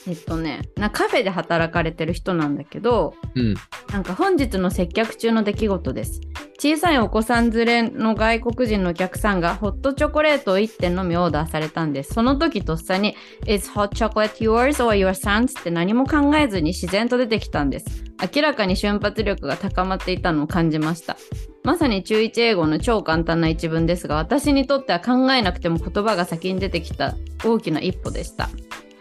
[0.09, 3.53] えっとね、なカフェで働かれてる人なんだけど、うん、
[3.93, 6.19] なんか本日の接客中の出来事です。
[6.59, 12.15] 小さいお子さん連れの外国人のお客さんがホットチョコレートを1点のみオーダーされたんです。
[12.15, 15.59] その時とっさに Is hot chocolate yours or your son's?
[15.59, 18.03] って何も考えずに自然と出てきたんです。
[18.35, 21.17] 明らかに瞬発力が高まっていたのを感じました。
[21.63, 28.49] まさに中1英語の超簡単な一文ですが、私にとっては考えなくても言葉が先に出てきた大きな一歩でした。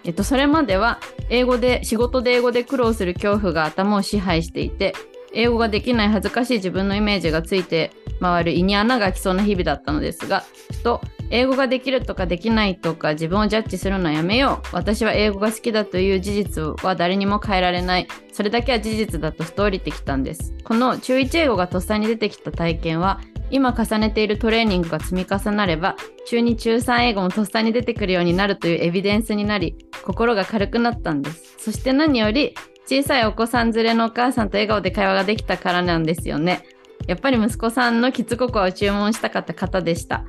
[0.08, 4.94] えっと、それまでは英語で仕事で英語で苦労する恐怖が頭を支配していて
[5.34, 18.08] 英語ができない恥ずかしい自分のイメージがついて回る胃に穴が開きそうな日々だったのですがふと英語ができるとかできないとか自分をジャッジするのはやめよう私は英語が好きだという事実は誰にも変えられない。
[18.32, 20.54] それだけは事実だとふと降りてきたんです。
[20.64, 25.96] この中1英語がとっさに出てきた体験は今重ねているトレーニングが積み重なれば
[26.26, 31.56] 中2中3英語もとっさに出てくるようになるというエビデンスになり心が軽くなったんです。
[31.58, 32.54] そして何より
[32.86, 36.64] 小さいお子さん連れのお母さんと笑顔で会話ができたからなんですよね。
[37.06, 40.24] やっぱり息子さんのキッズココアを注文したかった方でした。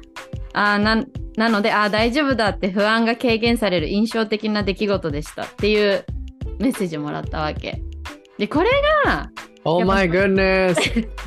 [0.53, 1.03] あーな
[1.37, 5.43] なのであー大丈夫だって不安が軽減される印象的な出来事でした。
[5.43, 6.05] っていう
[6.59, 7.81] メッセージもらったわけ。
[8.37, 8.69] でこれ
[9.05, 9.29] が
[9.71, 10.75] Oh my goodness!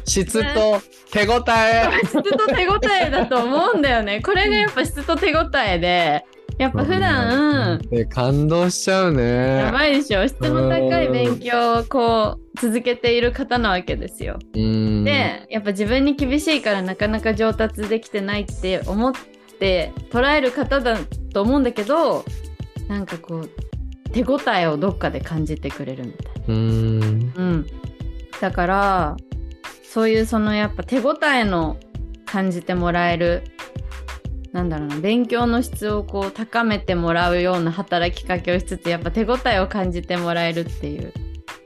[0.04, 0.82] 質と
[1.12, 4.20] 手応え質と手応えだと思うんだよね。
[4.20, 6.24] これがやっぱ質と手応えで、
[6.58, 9.58] やっぱ普段、え感動しちゃうね。
[9.58, 10.26] やばいでしょ。
[10.26, 14.40] 質の高い勉強をこう続けている方なわけですよ。
[14.54, 19.12] うんで、やっぱ自分に厳しいからなかなか上達できてないって思っ
[19.60, 20.98] て捉える方だ
[21.32, 22.24] と思うんだけど、
[22.88, 23.50] なんかこう
[24.10, 26.32] 手応えをどっかで感じてくれるみたいな。
[26.48, 27.66] うんうん、
[28.42, 29.16] だから
[29.84, 31.78] そういうそのやっぱ手応えの
[32.26, 33.44] 感じてもらえる
[34.50, 41.12] なんだろうな勉強の質をこう高めてもらうような働きかけをしつつやっぱ手応えを感じてもらえるっていう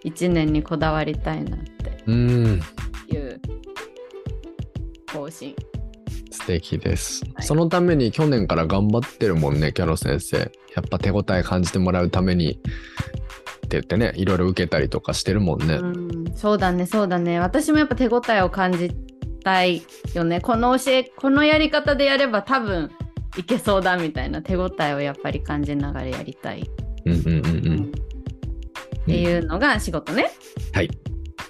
[0.04, 2.60] 一年にこだわりたいなってうん。
[3.10, 3.40] いう
[5.10, 5.56] 方針。
[6.30, 7.42] 素敵です、はい。
[7.42, 10.36] そのために去年から頑張ってるもんねキャロ先生。
[10.36, 12.60] やっぱ手応え感じてもらうために
[13.66, 17.40] って言ってねいろいろ受けたりとかしてるもんね、うんそうだねそうだね。
[17.40, 18.90] 私もやっぱ手応えを感じ
[19.42, 19.82] たい
[20.14, 20.40] よね。
[20.42, 22.90] この教えこのやり方でやれば多分
[23.38, 24.42] いけそうだみたいな。
[24.42, 26.70] 手応えをやっぱり感じながらやりたい。
[27.06, 27.40] うんうんうんう
[27.70, 27.84] ん。
[27.84, 30.30] っていうのが仕事ね。
[30.74, 30.90] はい。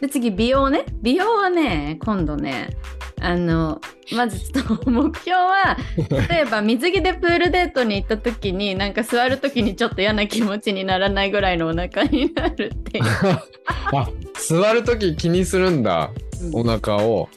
[0.01, 0.85] で次美容ね。
[1.03, 2.77] 美容はね今度ね
[3.21, 3.81] あの
[4.13, 5.77] まずちょっと目標は
[6.31, 13.05] 例えば水着でプールデートに行った時になんか座る時にちょっと嫌な気持ちにならないぐらいのお腹になるっていう。
[13.93, 14.09] あ
[14.49, 16.11] 座るとき気にするんだ。
[16.53, 17.29] お腹を。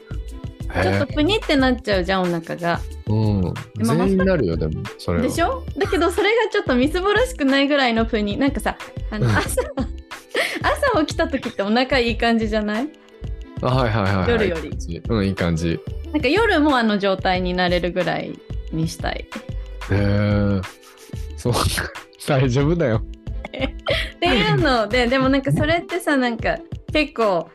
[0.84, 2.80] ちょっとプニってなっちゃうじゃんお腹が。
[3.08, 3.42] うん。
[3.42, 3.52] ま
[3.94, 5.24] あ全員になるよでもそれは。
[5.24, 5.64] でしょ？
[5.78, 8.78] だけどそれがちょっとみすぼらしくないぐらいのプニなんかさ
[9.10, 9.36] あのうん。
[9.36, 9.62] 朝
[10.62, 12.90] 朝起きた時ってお腹いい感じじゃない？
[13.62, 15.02] あはいはいはい、はい、夜より。
[15.10, 15.80] うんいい感じ。
[16.12, 18.38] なんか夜もあの状態になれるぐらい
[18.72, 19.26] にしたい。
[19.92, 20.62] へえ
[21.38, 21.54] そう
[22.28, 23.04] 大丈夫だよ。
[23.50, 26.60] っていうのででもなんかそれってさなんか
[26.94, 27.50] 結構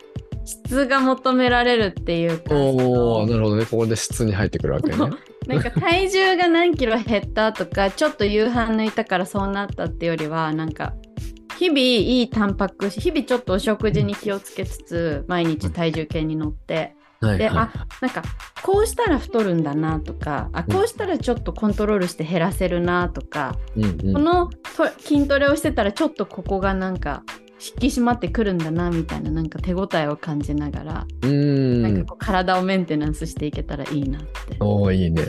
[0.44, 3.64] 質が求められるっていうかおおなるほどね。
[3.64, 4.96] ここで質に入ってくるわけね。
[5.46, 10.94] なんか体重が何キロ減ったとかちょっと夕飯抜いたからそうなったってよりはなんか
[11.58, 16.94] 日々いいタンパク質日々ちょっとお食事に気をつけつつ毎日体重計に乗って。
[17.20, 18.22] であなんか
[18.62, 24.12] こうしたら太るんだなとかあこうしたらちょっとコントロールして減らせるなとか、いうんうん。
[24.12, 27.22] このと筋トレをしてたらちょっとここがなんか
[27.60, 31.82] 引き締まってくるんだなみたいななんか手応えを感じながら、うーん。
[31.82, 34.28] なんかこう体をメンテナンスしていけたらいいなって
[34.60, 35.24] おおいいね。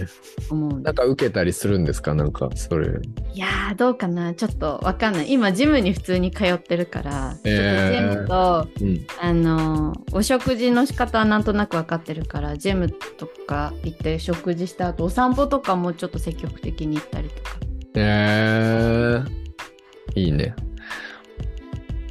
[0.49, 2.13] 思うなんか受けたりするんですか？
[2.13, 2.87] なんかそれ。
[3.33, 4.33] いやーどうかな。
[4.33, 5.31] ちょっとわかんない。
[5.31, 8.15] 今ジムに普通に通ってるから、えー。
[8.15, 9.07] ジムとうん。
[9.21, 17.57] あのーお食事の仕方はなんとなく分かってるからジムとか行って食事した後お散歩とかもちょっと積極的に行ったりとか。
[17.95, 20.55] えー、いいね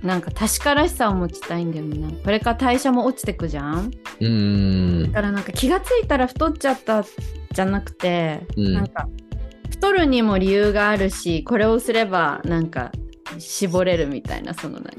[0.05, 2.21] なんか確からしさを持ちたいんだよね。
[2.23, 3.91] これから代謝も落ちてくじゃん。
[4.21, 5.13] うーん。
[5.13, 8.75] だからなんか気がついたら太っちゃったじゃなくて、うん。
[8.75, 9.09] なんか
[9.71, 12.93] 太るにも理由があるしこれをすればなんか
[13.39, 14.91] 絞れるみたいなそのなんか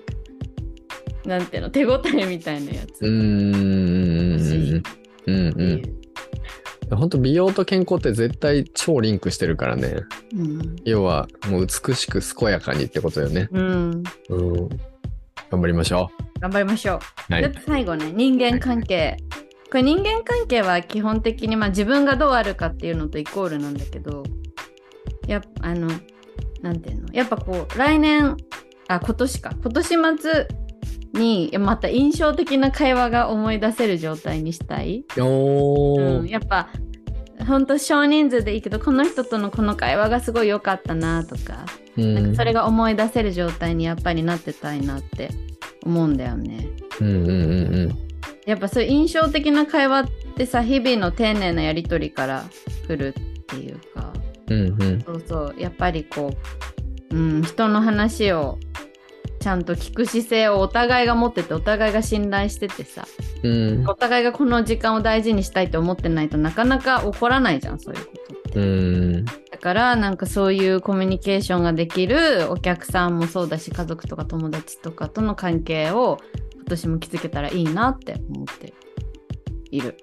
[1.23, 3.01] なんていうの手応えみたいなやつ。
[3.01, 4.83] うーん。
[5.27, 5.61] うん。
[5.61, 5.81] うん。
[6.95, 9.97] 本当美容と健康って絶対超リンクしてるからね。
[10.35, 10.75] うん。
[10.83, 13.49] 要はもう美しく健やかにってことよね。
[13.51, 14.69] うん、うん
[15.49, 16.99] 頑張りましょ頑張りましょう。
[17.29, 17.41] うはい。
[17.43, 19.17] で最後ね人間関係。
[19.69, 24.23] これ人間関係は基本的に、まあ、自分がどうあるかっていうのとイコールなんだけど
[25.27, 25.89] やっぱあの
[26.61, 27.13] なんていうの？
[27.13, 28.37] やっぱこう来年
[28.87, 29.51] あ今年か。
[29.61, 30.47] 今年末
[31.13, 36.69] にまた印象的な会話が思い出せる状態にしたい、うん、やっぱ
[37.47, 41.65] ほんと少人数でいいけどこの人とのこの会話がすごい良かったなとか。
[41.79, 45.29] うんなんかそれが思い出せる状態にやっぱりなってたいなって
[45.85, 46.67] 思うんだよね。
[46.99, 47.97] うんうんうんうん。
[48.45, 52.43] やっぱそういう印象的な会話ってさ日々の丁寧なやり取りから
[52.87, 54.13] 来るっていうか。
[54.47, 55.01] うんうん。
[55.01, 55.55] そうそう。
[55.57, 56.31] やっぱりこ
[57.11, 58.59] う、うん、人の話を
[59.45, 63.05] ちゃんと聞く姿勢をお互いが持っててお互いが信頼しててさ
[63.43, 63.47] う
[63.83, 68.59] んお互いがこの時間を大事にしたいと思ってないとなかなか起こらないじゃんそういうことって。
[68.59, 76.17] うんだからなんかそういうコミュニケーションができるお客さんもそうだし家族とか友達とかとの関係を
[76.55, 78.73] 今年も築けたらいいなって思って
[79.69, 79.95] いる。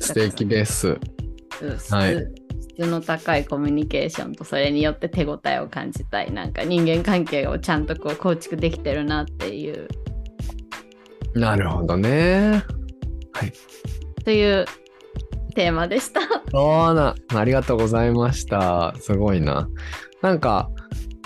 [0.00, 0.96] 素敵です。
[1.78, 2.43] 質はい
[2.74, 9.88] 質の高いコミュニケーションとそれによって手応えを感じたいなんか人間関係をちゃんとこう構築できてるなっていう
[11.34, 12.62] なるほどね。
[14.24, 14.66] という
[15.54, 16.20] テーマでした。
[16.50, 18.94] そうな、ありがとうございました。
[19.00, 19.68] すごいな。
[20.22, 20.70] なんか、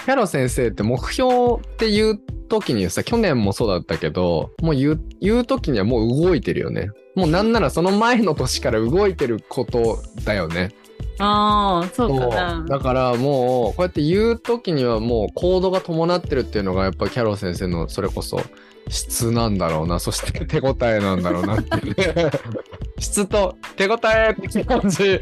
[0.05, 6.91] キャロ先生って目標って言う時にさ、去年もそうだったけど、もう言う、言う時にはもう動いてるよね。
[7.15, 10.71] もうなんならその前の年から動いてることだよね。
[11.19, 12.65] ああそうかな。
[12.69, 18.41] だからもうこうやって言う時にはもう行動が伴ってるっていうのがやっぱキャロ先生のそれこそ
[18.89, 19.99] 質なんだろうな。
[19.99, 22.31] そして手応えなんだろうなっていうね。
[22.99, 25.21] 質と手応えって感じ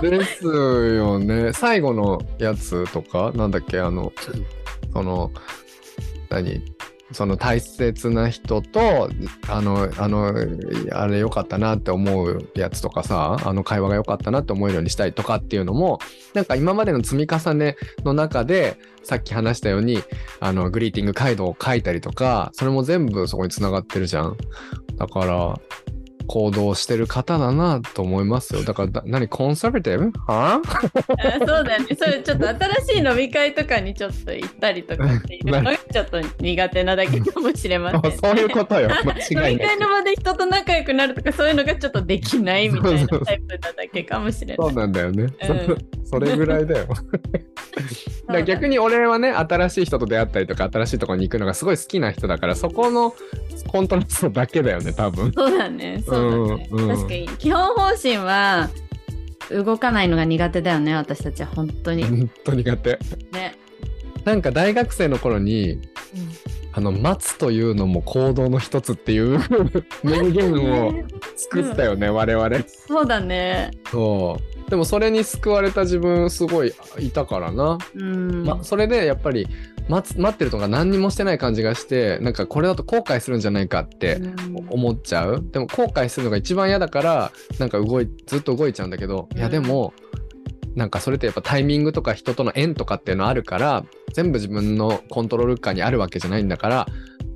[0.00, 1.52] ですよね。
[1.52, 4.12] 最後のやつとかなんだっけあの
[4.92, 5.30] その
[6.28, 6.62] 何？
[7.12, 9.10] その大切な人と
[9.48, 10.34] あのあの
[10.92, 15.98] あれ良かったなって思うやつとかさあの会話が良かったなって思えるようにしたいとかっていうのも
[16.32, 19.98] なんか今までの積み重ねの中でさっき話したように
[20.40, 24.36] あのグリーティングカイドを書いたりとかそれも全部そこにつながってるじゃん。
[24.96, 25.60] だから
[26.26, 28.62] 行動してる方だなと思いますよ。
[28.62, 30.18] だからだ何コンサバティブ？
[30.26, 31.38] はあ？
[31.38, 31.86] そうだね。
[31.98, 35.44] それちょっと新しい飲み会とかにちょっと行ったりとかっていう。
[35.62, 38.18] のがちょっと苦手なだけかもしれません、ね。
[38.22, 38.88] そういうことよ。
[39.04, 44.74] 間違い飲みない会の場で人と仲良くなるとかそういうのがちょっとできないみたいなタイプなだけかもしれなそうい。
[44.74, 45.32] なんだよね、うん。
[46.04, 46.86] それぐらいだよ。
[48.28, 53.14] だ逆に俺はね新しい人と出会ったりとか新しいところに行くのがすごい好きな人だからそこの
[53.68, 55.32] コントラストだけだよね多分。
[55.32, 56.02] そうだね。
[56.06, 56.68] そうだね。
[56.70, 58.70] うんうん確かに基本方針は
[59.50, 62.04] 動かないのが苦手だよね私たちは本当に。
[62.04, 62.98] 本当苦手
[63.32, 63.56] ね。
[64.24, 65.78] なんか大学生の頃に
[66.72, 69.38] あの待つというのも行動の一つっていう
[70.02, 70.54] 名言
[70.86, 70.92] を
[71.36, 72.50] 作ったよね、我々
[72.88, 73.70] そうだね。
[73.90, 78.44] そうでもそれに救われた自分すごいいたからな、うん。
[78.44, 79.46] ま、それでやっぱり
[79.88, 84.66] 待つ待ってるとか何にもしてない感じがしてなんかこれだと後悔するんじゃないかってうん。
[84.70, 85.44] 思っちゃう。
[85.50, 89.92] でも後悔するのが一番嫌だからなんか動いずっと動いちゃうんだけど、いやでも
[90.74, 96.86] なんかそれってやっぱタイミングとか人との縁とかっていうのあるから全部自分のコントロール下にあるわけじゃないんだから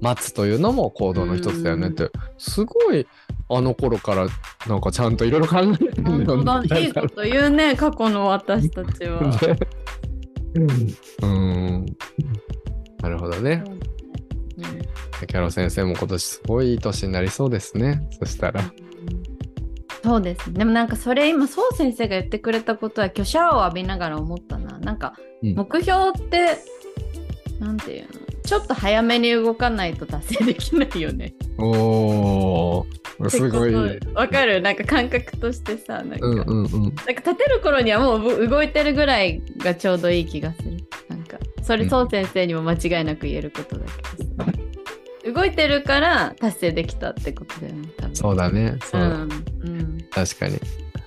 [0.01, 3.07] 待つというのも行動の一つだよねって、すごい
[3.51, 4.27] あの頃から
[4.67, 9.21] なんかちゃんといろいろ考えてる本当だねいいこと言うね過去の私たちは。
[10.55, 10.61] う
[11.27, 11.87] ん。
[13.01, 13.63] なるほどね。
[15.27, 18.09] キャロ先生も今年すごいいい年になりそうですね。
[18.19, 18.63] そしたら。
[20.03, 20.59] そうですね。
[20.59, 24.79] でもなんかそれ今そう先生が言ってくれたことは今日シャワーを浴びながら思ったな。
[24.79, 25.55] なんかうん。
[25.55, 26.59] 目標って、
[27.61, 28.09] なんていうの？
[28.45, 31.35] ちょっと早めに動かないと達成できないよね。
[31.59, 32.87] おー
[33.29, 33.75] すごい。
[34.14, 34.61] わかる。
[34.61, 36.83] なんか感覚としてさなんか,、うんうんうん。
[36.83, 40.77] なんか立てる頃にはもうぶ動いてるぐらいがちょうどいい気がする。
[41.09, 41.39] なんか。
[41.62, 43.85] それうんそう先生にも間違いなく言えることだ
[44.16, 44.53] けどさ。
[45.35, 48.16] 動いてるから達成できたってことだよね多分。
[48.16, 49.01] そうだねそう。
[49.01, 49.25] うだ、んう
[49.71, 49.99] ん。
[50.11, 50.59] 確かに。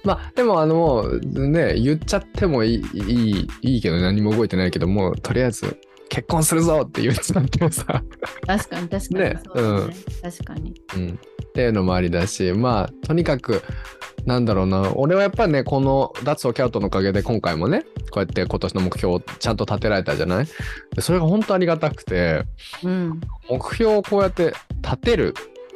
[0.03, 5.77] まあでもあのもうね言っちゃってもいいいいいいけど何も動いてないけどもうとりあえず
[6.09, 8.03] 結婚するぞって言っちゃってさ、
[8.45, 10.73] 確かに確かに、ねそうだね確かに。
[10.95, 11.19] うん、
[11.51, 13.61] っていうのもありだしまあとにかく
[14.25, 14.93] なんだろうな。
[14.95, 20.45] 俺はやっぱりねこの脱オキャウトのおかげで今回もねこうやって今年の目標をちゃんと立てられたじゃない？
[20.95, 22.43] でそれが本当ありがたくて
[22.83, 23.21] うん。
[23.49, 25.33] 目標をこうやって立てる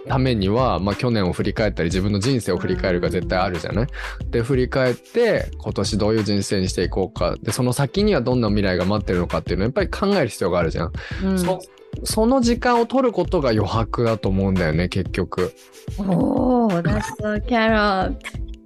[0.08, 3.88] ためには、まあ、去年を振り返ったり自分の人生を振り返るが絶対あるじゃない？
[4.30, 7.36] で振り返って今年どういう人生にしていこうか。
[7.42, 10.92] でその先にはどんな未来が待ってるのかっていうのをやっぱり考える必要があるじゃん、
[11.24, 11.40] うん。
[11.40, 11.60] そ
[12.04, 15.54] その時間を取ることが余白だと思うんだよね結局。
[15.98, 18.16] おお、that's so carrot.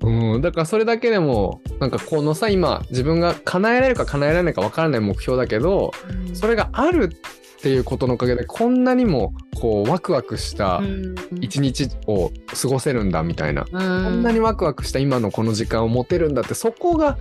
[0.02, 5.92] うん、だからそれだけでもなんかこのさ今自分が叶えられるか叶えられないか分からない目標だけど
[6.34, 11.16] それがあるっていうことのおかげでこんなにもこうワクワクしたうん。
[11.42, 13.70] 一日を過ごせるんだみたいな、うん。
[13.70, 17.18] こんなにワクワクした今のこの時間を持てるんだってそこが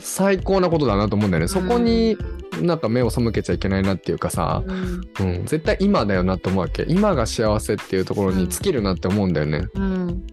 [0.00, 1.48] 最高なことだなと思うんだよね。
[1.48, 2.16] そこに
[2.62, 6.84] なんか目を背けちゃいけないなっていうかさ、うんうん、絶対今だよなと思うわけ。
[6.88, 9.66] 今が幸せっていうところに尽きるなって思うんだよね。
[9.74, 10.24] うん。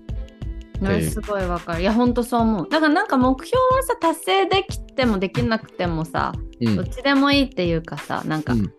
[0.82, 1.82] うすごいわかる。
[1.82, 2.70] いや、ほんとそう思う。
[2.70, 6.76] だからなんか目標はさ、達成できてもできなくてもさ、うん。
[6.76, 8.74] どっちでもいいっていうかさ、なんか、うん。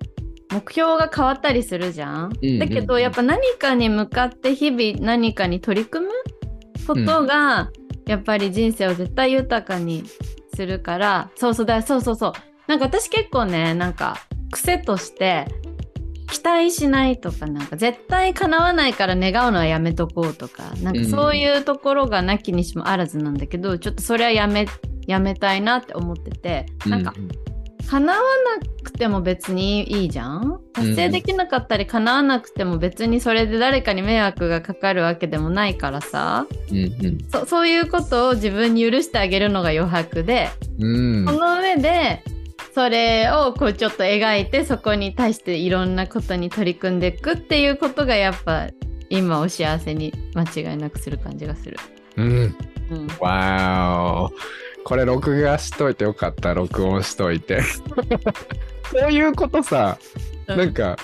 [0.53, 2.33] 目標が変わったりするじゃん。
[2.43, 6.13] うんだけどやっぱ何かに向かって日々何かに取り組む
[6.87, 7.71] ことが、
[8.07, 10.05] やっぱり人生を絶対豊かに
[10.55, 11.31] するから。
[11.37, 12.33] そうそうだそうそうそう
[12.73, 14.17] なんか私結構ねなんか
[14.51, 15.47] 癖として
[16.31, 24.67] 期待しないとかなんか絶対叶わないから願うのはやめとこうとかなんかそういうところがなきにしもあらずなんだけど、ちょっとそれはやめ
[25.07, 27.29] やめたいなって思っててなんかうん
[27.91, 30.63] 叶わなくても別にいいじゃん？
[30.73, 36.47] 達成できなかったり叶わなくても別にそれで誰かに迷惑がかかるわけでもないからさ。
[36.71, 37.19] うんうん。
[37.31, 40.49] そそういうことを自分に許してあげるのが余白で、
[40.79, 41.27] うん。
[41.27, 42.23] その上で
[42.75, 48.69] それをこうちょっと描いてそこに対していろんなことに取り組んでいくっていうことがやっぱ
[49.11, 51.77] 今を幸せに間違いなくする感じがする。
[52.17, 52.57] うん。
[52.91, 54.85] うん、わーお。
[54.85, 57.61] これ録画しといてよかった録音しといて。
[58.91, 59.99] こういうことさ。
[60.47, 60.97] なんか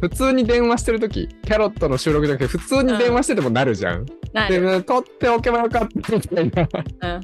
[0.00, 4.06] 普通に電話してる時キャロットの収録じゃなくて普通に電話しててもなるじゃん。
[4.06, 4.62] で、なる。
[4.62, 7.18] ね、撮っておけばよかったみたいな。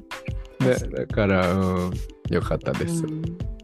[0.61, 0.67] うん。
[0.67, 1.93] でだから、うん、
[2.29, 3.05] よかったです。
[3.05, 3.56] うん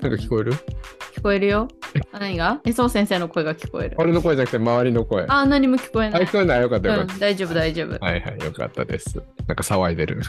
[0.00, 0.52] なんか聞こえる？
[0.52, 1.68] 聞こえるよ。
[2.12, 2.60] 何が？
[2.64, 3.96] え、そう先生の声が聞こえる。
[3.98, 5.24] 俺の声じゃなくて周りの声。
[5.24, 6.24] あ、あ、何も聞こえない。
[6.24, 6.62] 聞こえない？
[6.62, 7.98] よかったよかっうん、大丈夫、大丈夫。
[7.98, 8.06] た。
[8.06, 9.16] はいはい、よかったです。
[9.46, 10.20] なんか騒いでる。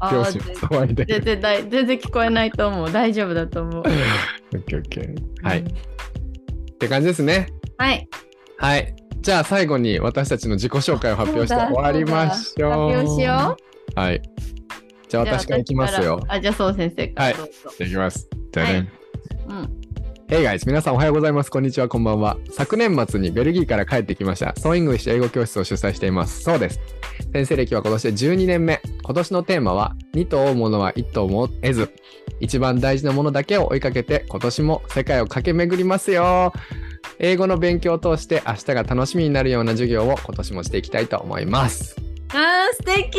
[0.00, 1.14] あ両親ー騒いでる。
[1.14, 2.92] 全然大全然聞こえないと思う。
[2.92, 3.80] 大丈夫だと思う。
[3.80, 5.46] オッケーオッケー。
[5.46, 5.60] はい。
[5.60, 5.72] うんっ
[6.80, 7.48] て感じですね。
[7.76, 8.08] はい。
[8.56, 8.96] はい。
[9.20, 12.70] じゃあ最後に私たちの自己紹介を発表して終わりましょう。
[12.70, 13.56] 発表しよ
[13.94, 14.00] う。
[14.00, 14.22] はい。
[15.06, 15.26] じゃあう。
[15.26, 16.24] 私からいきますよ。
[16.26, 17.24] あ、じゃあそう先生から。
[17.26, 17.44] はいじゃ
[17.80, 18.30] あいきます。
[18.50, 18.72] じゃあね。
[18.72, 18.99] はい
[19.50, 19.80] うん。
[20.28, 20.64] Hey guys!
[20.64, 21.50] 皆さんおはようございます。
[21.50, 22.36] こんにちは、こんばんは。
[22.52, 24.54] 昨年末にベルギーから帰ってきました。
[24.56, 26.42] ソーイングリッシュ英語教室を主催しています。
[26.42, 26.78] そうです。
[27.32, 28.80] 先生歴は今年で12年目。
[29.02, 31.92] 今年のテーマは、2兎追うものは1兎も得ず。
[32.38, 36.52] 一番大事なものだけを追いかけて、今年も世界を駆け巡りますよ。
[37.18, 42.09] 英語の勉強を通して明日が楽しみになるような授業を今年もしていきたいと思います。
[42.32, 43.18] あー、素敵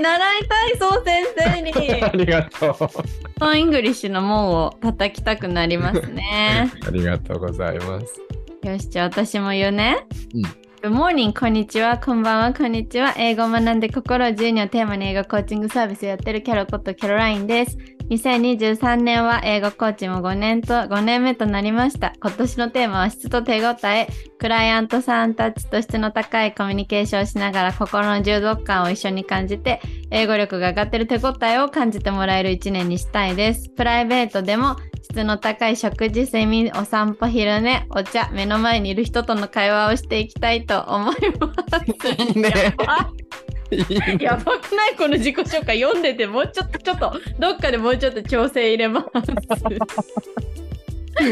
[0.00, 1.72] 習いたい、そう先生に。
[2.04, 2.74] ありがとう。
[2.74, 6.70] ソーイングリッシュの門を叩きたくなりますね。
[6.86, 8.20] ありがとうございます。
[8.62, 10.06] よし、じゃあ私も言うね。
[10.34, 10.42] うん
[10.82, 13.14] Good morning, こんにちは、こんばんは、こんにちは。
[13.18, 17.76] 英語を学んで心を自由にをテーマに英語コーチングサービスをやってるキャロことキャロラインです。
[18.10, 22.12] 2023年は英語コーチも5年と5年目となりました。
[22.20, 24.08] 今年のテーマは質と手応え。
[24.38, 29.80] クライアントさんたちと質の高いコミュニケーションをしながら心の充足感を一緒に感じて
[30.10, 33.68] 英語力が上がってる手応えを感じてもらえる一年にしたいです。
[33.68, 42.34] プライベートでも質の高い食事、睡眠、お散歩、昼寝、お茶、目の前にいる人との会話をしていきたいと思います。
[42.36, 42.74] ね
[44.20, 44.96] やばくない？
[44.96, 49.08] この自己紹介読んでてもうちょっとちょっとどっかでもうちょっと調整入れます。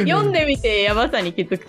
[0.07, 1.67] 読んでみてやばさに気づく。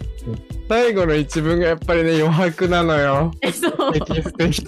[0.68, 3.32] 最後の一文がやっぱりね、余白なのよ。
[3.42, 4.66] えそう素敵素敵。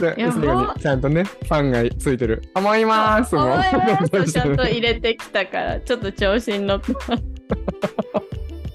[0.00, 2.42] でやばそれがねちゃんとね、ファンがついてる。
[2.54, 3.56] 思いますも
[4.26, 7.08] ちゃんと入れてきたからちょっと調子に乗ってます。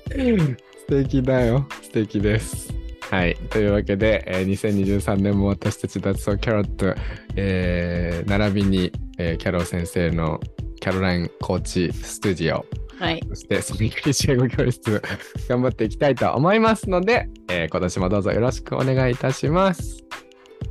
[0.89, 1.67] 素敵だよ。
[1.83, 2.78] 素敵です。
[3.09, 3.35] はい。
[3.49, 6.93] というわけで、えー2023年も私たち脱走キャロット、
[7.35, 10.39] えー並びに、えーキャロ先生の
[10.79, 12.65] キャロラインコーチスタジオ、
[12.99, 13.23] はい。
[13.27, 15.01] そしてソニック英語教室、
[15.47, 20.03] 頑張っていきたいと思いますので、えー今年もどうぞよろしくお願いいたします。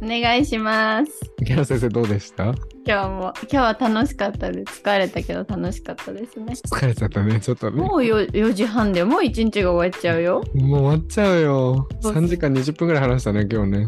[0.03, 1.13] お願いします。
[1.45, 2.55] キャロ先生どうでした？
[2.87, 4.81] 今日も今日は楽しかったです。
[4.83, 6.55] 疲れたけど楽しかったですね。
[6.55, 7.83] 疲れちゃったね、ちょっとね。
[7.83, 10.43] もう 4, 4時半でもう1日が終わっちゃうよ。
[10.55, 11.89] もう終わっちゃうよ。
[12.01, 13.79] そう3時間20分ぐらい話したね、今日ね。
[13.81, 13.87] ね、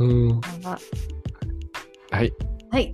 [0.00, 0.40] うん。
[0.40, 2.32] はい。
[2.70, 2.90] はい。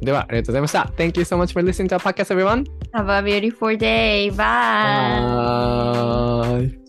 [0.00, 0.92] では、ありがとうございました。
[0.96, 2.64] Thank you so much for listening to our podcast, everyone.
[2.92, 4.30] Have a beautiful day.
[4.30, 5.20] Bye.
[6.68, 6.81] Bye.